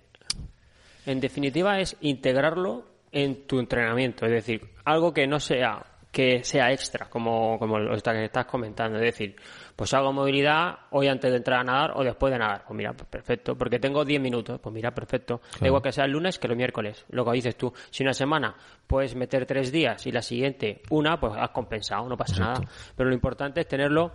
[1.05, 2.83] En definitiva es integrarlo
[3.13, 7.93] en tu entrenamiento, es decir, algo que no sea que sea extra, como, como lo
[7.93, 9.35] está- que estás comentando, es decir,
[9.75, 12.93] pues hago movilidad hoy antes de entrar a nadar o después de nadar, pues mira,
[12.93, 16.39] pues perfecto, porque tengo 10 minutos, pues mira, perfecto, da igual que sea el lunes
[16.39, 18.55] que el miércoles, lo que dices tú, si una semana
[18.87, 22.61] puedes meter tres días y la siguiente una, pues has compensado, no pasa Exacto.
[22.61, 24.13] nada, pero lo importante es tenerlo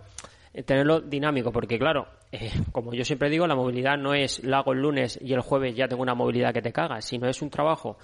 [0.65, 4.73] tenerlo dinámico, porque claro, eh, como yo siempre digo, la movilidad no es la hago
[4.73, 7.49] el lunes y el jueves ya tengo una movilidad que te cagas, sino es un
[7.49, 7.97] trabajo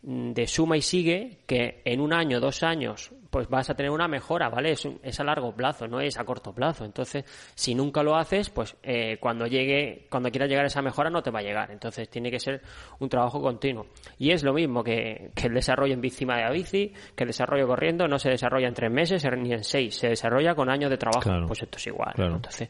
[0.00, 4.06] de suma y sigue que en un año, dos años, pues vas a tener una
[4.08, 4.70] mejora, ¿vale?
[4.70, 6.84] Es, un- es a largo plazo, no es a corto plazo.
[6.84, 7.24] Entonces,
[7.54, 11.20] si nunca lo haces, pues eh, cuando llegue, cuando quieras llegar a esa mejora no
[11.22, 11.70] te va a llegar.
[11.72, 12.62] Entonces, tiene que ser
[13.00, 13.86] un trabajo continuo.
[14.18, 17.28] Y es lo mismo que, que el desarrollo en encima de la bici, que el
[17.28, 20.90] desarrollo corriendo no se desarrolla en tres meses ni en seis, se desarrolla con años
[20.90, 21.22] de trabajo.
[21.28, 21.46] Claro.
[21.48, 22.12] Pues esto es igual.
[22.14, 22.30] Claro.
[22.30, 22.36] ¿no?
[22.36, 22.68] Entonces,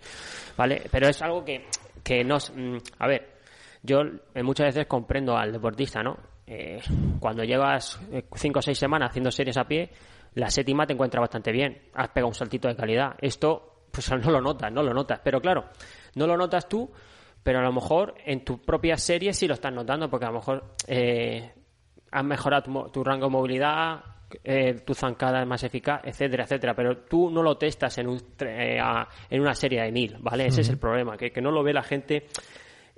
[0.56, 0.82] ¿vale?
[0.90, 1.66] Pero es algo que,
[2.02, 3.28] que nos, mm, a ver,
[3.82, 4.00] yo
[4.34, 6.16] eh, muchas veces comprendo al deportista, ¿no?
[6.50, 6.80] Eh,
[7.20, 9.90] cuando llevas eh, cinco o seis semanas haciendo series a pie,
[10.34, 11.90] la séptima te encuentra bastante bien.
[11.94, 13.14] Has pegado un saltito de calidad.
[13.20, 15.20] Esto, pues no lo notas, no lo notas.
[15.22, 15.66] Pero claro,
[16.14, 16.90] no lo notas tú,
[17.42, 20.34] pero a lo mejor en tu propia serie sí lo estás notando, porque a lo
[20.38, 21.52] mejor eh,
[22.10, 24.00] has mejorado tu, tu rango de movilidad,
[24.44, 26.74] eh, tu zancada es más eficaz, etcétera, etcétera.
[26.74, 30.62] Pero tú no lo testas en, un, eh, a- en una serie de mil, ¿vale?Ese
[30.62, 32.26] es el problema, que, que no lo ve la gente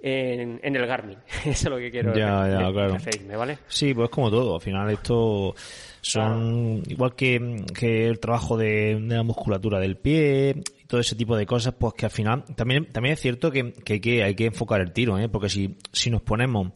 [0.02, 1.18] en, en el Garmin.
[1.44, 2.92] Eso es lo que quiero Ya, ya, re- claro.
[2.94, 3.58] referirme, ¿vale?
[3.68, 4.54] Sí, pues como todo.
[4.56, 5.54] Al final esto
[6.00, 11.14] son igual que, que el trabajo de, de la musculatura del pie y todo ese
[11.16, 14.22] tipo de cosas, pues que al final también también es cierto que, que hay que
[14.24, 15.28] hay que enfocar el tiro, ¿eh?
[15.28, 16.68] porque si si nos ponemos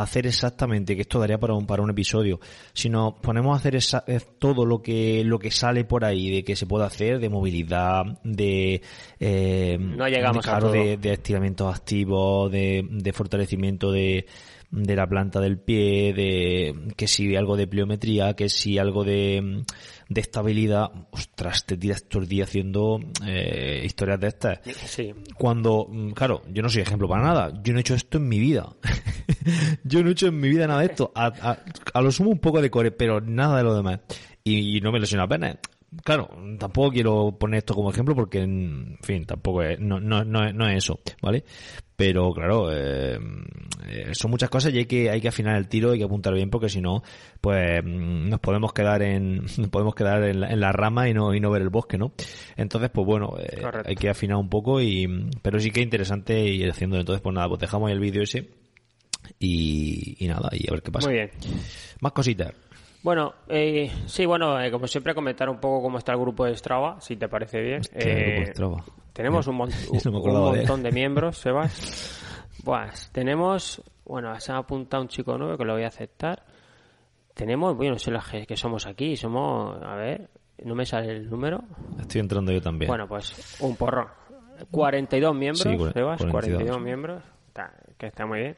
[0.00, 2.40] a hacer exactamente, que esto daría para un, para un episodio,
[2.72, 6.30] si nos ponemos a hacer esa- eh, todo lo que lo que sale por ahí
[6.30, 8.82] de que se puede hacer, de movilidad, de
[9.20, 10.72] eh, No llegamos de, a claro, todo.
[10.72, 14.26] de, de estiramientos activos, de, de fortalecimiento de,
[14.70, 19.62] de la planta del pie, de que si algo de pliometría, que si algo de,
[20.08, 24.60] de estabilidad, ostras, te tiras todo el día haciendo eh, historias de estas.
[24.86, 25.14] Sí.
[25.36, 28.28] Cuando, mm, claro, yo no soy ejemplo para nada, yo no he hecho esto en
[28.28, 28.68] mi vida.
[29.84, 31.12] yo no he hecho en mi vida nada de esto.
[31.14, 31.58] A, a-
[31.94, 34.00] a lo sumo un poco de core, pero nada de lo demás.
[34.44, 35.56] Y, y no me lesiono apenas.
[36.04, 36.28] Claro,
[36.58, 40.54] tampoco quiero poner esto como ejemplo porque, en fin, tampoco es, no, no, no, es,
[40.54, 41.44] no es eso, ¿vale?
[41.96, 43.18] Pero claro, eh,
[44.12, 46.50] son muchas cosas y hay que, hay que afinar el tiro, hay que apuntar bien
[46.50, 47.02] porque si no,
[47.40, 51.14] pues mm, nos podemos quedar en, nos podemos quedar en la, en la rama y
[51.14, 52.12] no, y no ver el bosque, ¿no?
[52.56, 55.06] Entonces, pues bueno, eh, hay que afinar un poco y,
[55.40, 56.98] pero sí que es interesante ir haciendo.
[56.98, 58.50] Entonces, pues nada, pues dejamos ahí el vídeo ese
[59.38, 61.08] y, y nada, y a ver qué pasa.
[61.08, 61.30] Muy bien.
[62.00, 62.52] Más cositas.
[63.06, 66.56] Bueno, eh, sí, bueno, eh, como siempre comentar un poco cómo está el grupo de
[66.56, 67.78] Strava, si te parece bien.
[67.78, 68.84] Hostia, el grupo de Eh, Strava.
[69.12, 69.68] Tenemos un, mon-
[70.04, 72.20] No un montón de miembros, Sebas.
[72.64, 76.42] Pues tenemos, bueno, se ha apuntado un chico nuevo que lo voy a aceptar.
[77.32, 80.28] Tenemos, bueno, no sé las que somos aquí, somos, a ver,
[80.64, 81.62] no me sale el número.
[82.00, 82.88] Estoy entrando yo también.
[82.88, 84.08] Bueno, pues un porrón.
[84.72, 86.30] 42 miembros, Sí, Sebas, 42.
[86.32, 88.56] 42 miembros, está- que está muy bien.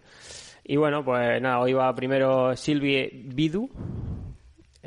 [0.65, 3.69] Y bueno, pues nada, hoy va primero Silvie Bidu,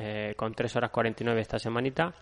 [0.02, 2.14] eh, con 3 horas 49 esta semanita,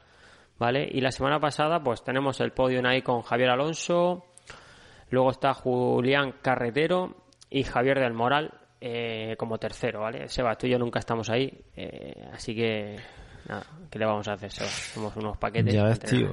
[0.58, 0.88] ¿vale?
[0.92, 4.26] Y la semana pasada, pues tenemos el podio ahí con Javier Alonso,
[5.10, 7.16] luego está Julián Carretero
[7.50, 10.28] y Javier del Moral eh, como tercero, ¿vale?
[10.28, 12.98] Sebas, tú y yo nunca estamos ahí, eh, así que
[13.48, 14.92] nada, ¿qué le vamos a hacer, Sebas?
[14.94, 15.74] Somos unos paquetes.
[15.74, 16.32] Ya ves, tío.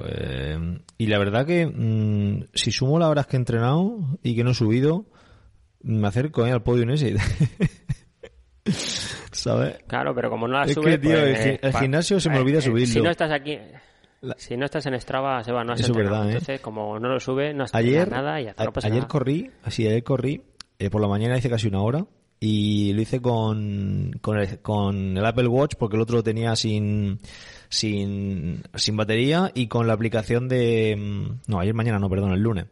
[0.97, 4.51] y la verdad que mm, si sumo las horas que he entrenado y que no
[4.51, 5.05] he subido,
[5.81, 7.15] me acerco al podio en ese.
[9.47, 9.77] ¿Sabes?
[9.87, 12.29] Claro, pero como no la Es subes, que, tío, pues, el el pa- gimnasio se
[12.29, 12.93] me eh, olvida eh, subirlo.
[12.93, 13.57] Si no estás aquí,
[14.21, 16.33] La- si no estás en Strava, Seba, no has Eso verdad, ¿eh?
[16.33, 19.07] Entonces, como no lo subes, no has Ayer, nada y no pasa ayer nada.
[19.07, 20.41] corrí, así, ayer corrí,
[20.79, 22.05] eh, por la mañana hice casi una hora
[22.39, 26.55] y lo hice con, con, el, con el Apple Watch porque el otro lo tenía
[26.55, 27.19] sin,
[27.69, 32.41] sin, sin batería y con la aplicación de, mm, no, ayer mañana no, perdón, el
[32.41, 32.65] lunes,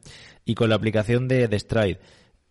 [0.45, 1.99] y con la aplicación de, de Stride.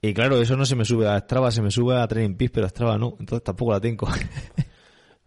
[0.07, 2.53] Y claro, eso no se me sube a Strava, se me sube a Training Peaks,
[2.53, 4.07] pero a Strava no, entonces tampoco la tengo.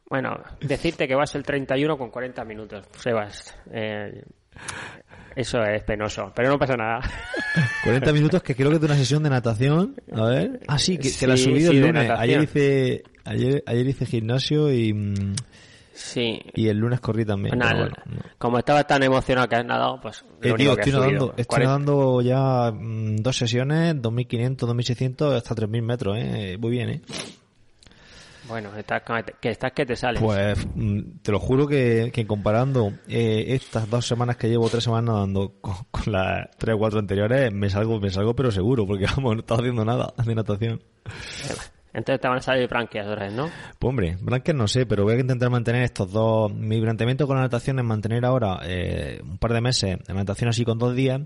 [0.09, 3.53] Bueno, decirte que vas el 31 con 40 minutos, Sebas.
[3.69, 4.23] Eh,
[5.35, 7.01] eso es penoso, pero no pasa nada.
[7.83, 9.95] 40 minutos que creo que es de una sesión de natación.
[10.13, 10.61] A ver.
[10.65, 12.09] Ah, sí, que, que la Sí, subí sí, el lunes.
[12.09, 15.35] Ayer hice, ayer, ayer hice gimnasio y, mm,
[15.99, 16.39] Sí.
[16.53, 17.57] y el lunes corrí también.
[17.57, 18.21] Bueno, no.
[18.37, 20.91] Como estabas tan emocionado que has nadado, pues lo Eh, único tío, que has estoy
[21.03, 21.67] subido, nadando, estoy 40.
[21.69, 26.57] nadando ya mm, dos sesiones, 2500, 2600, hasta 3000 metros, eh.
[26.59, 27.01] Muy bien, eh.
[28.47, 29.01] Bueno, estás,
[29.41, 30.21] que estás que te sales.
[30.21, 34.85] Pues mm, te lo juro que, que comparando eh, estas dos semanas que llevo, tres
[34.85, 38.85] semanas nadando con, con las tres o cuatro anteriores, me salgo, me salgo pero seguro,
[38.87, 40.81] porque vamos, no estaba haciendo nada de natación.
[41.97, 43.49] Entonces te van a salir branquias otra vez, ¿no?
[43.79, 46.53] Pues hombre, Branques no sé, pero voy a intentar mantener estos dos.
[46.53, 50.49] Mi planteamiento con la natación es mantener ahora eh, un par de meses de natación
[50.49, 51.21] así con dos días.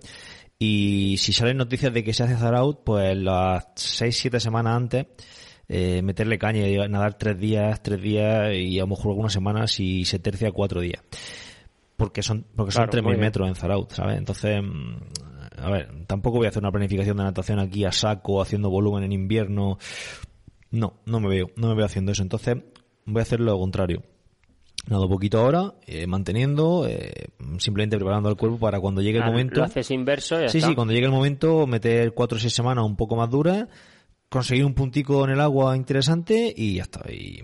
[0.58, 5.08] Y si salen noticias de que se hace Zaraut, pues las seis, siete semanas antes,
[5.68, 9.78] eh, meterle caña y nadar tres días, tres días y a lo mejor algunas semanas
[9.78, 11.04] y se tercia cuatro días.
[11.98, 13.26] Porque son, porque son Claro, 3.000 muy bien.
[13.26, 14.18] metros en Zaraut, ¿sabes?
[14.18, 14.96] Entonces, mm,
[15.58, 19.04] a ver, tampoco voy a hacer una planificación de natación aquí a saco, haciendo volumen
[19.04, 19.78] en invierno.
[20.72, 22.24] No, no me veo, no me veo haciendo eso.
[22.24, 22.58] Entonces,
[23.06, 24.04] voy a hacer lo contrario.
[24.88, 27.28] Nado poquito ahora, eh, manteniendo, eh,
[27.60, 29.60] simplemente preparando al cuerpo para cuando llegue el momento.
[29.60, 30.70] Lo haces inverso y ya Sí, está.
[30.70, 33.68] sí, cuando llegue el momento, meter cuatro o seis semanas un poco más duras,
[34.28, 37.02] conseguir un puntico en el agua interesante y ya está.
[37.12, 37.44] Y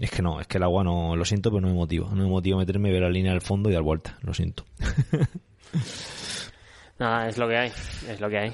[0.00, 2.08] es que no, es que el agua no, lo siento, pero no me motiva.
[2.08, 4.16] No me motiva meterme, ver la línea del fondo y dar vuelta.
[4.22, 4.64] Lo siento.
[6.98, 7.72] Nada, es lo que hay,
[8.08, 8.52] es lo que hay.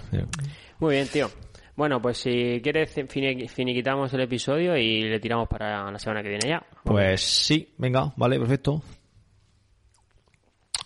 [0.81, 1.31] Muy bien, tío.
[1.79, 6.29] Bueno, pues si quieres fini- finiquitamos el episodio y le tiramos para la semana que
[6.31, 6.67] viene ya.
[6.83, 8.83] Pues sí, venga, vale, perfecto.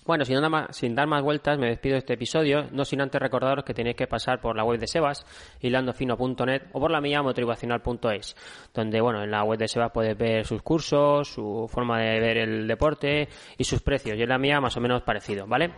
[0.04, 3.18] Bueno, sin, más- sin dar más vueltas, me despido de este episodio, no sin antes
[3.22, 5.24] recordaros que tenéis que pasar por la web de Sebas,
[5.62, 8.36] hilandofino.net o por la mía motivacional.es,
[8.74, 12.36] donde, bueno, en la web de Sebas puedes ver sus cursos, su forma de ver
[12.36, 14.18] el deporte y sus precios.
[14.18, 15.70] Y en la mía más o menos parecido, ¿vale?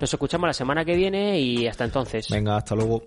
[0.00, 2.30] Nos escuchamos la semana que viene y hasta entonces.
[2.30, 3.02] Venga, hasta luego.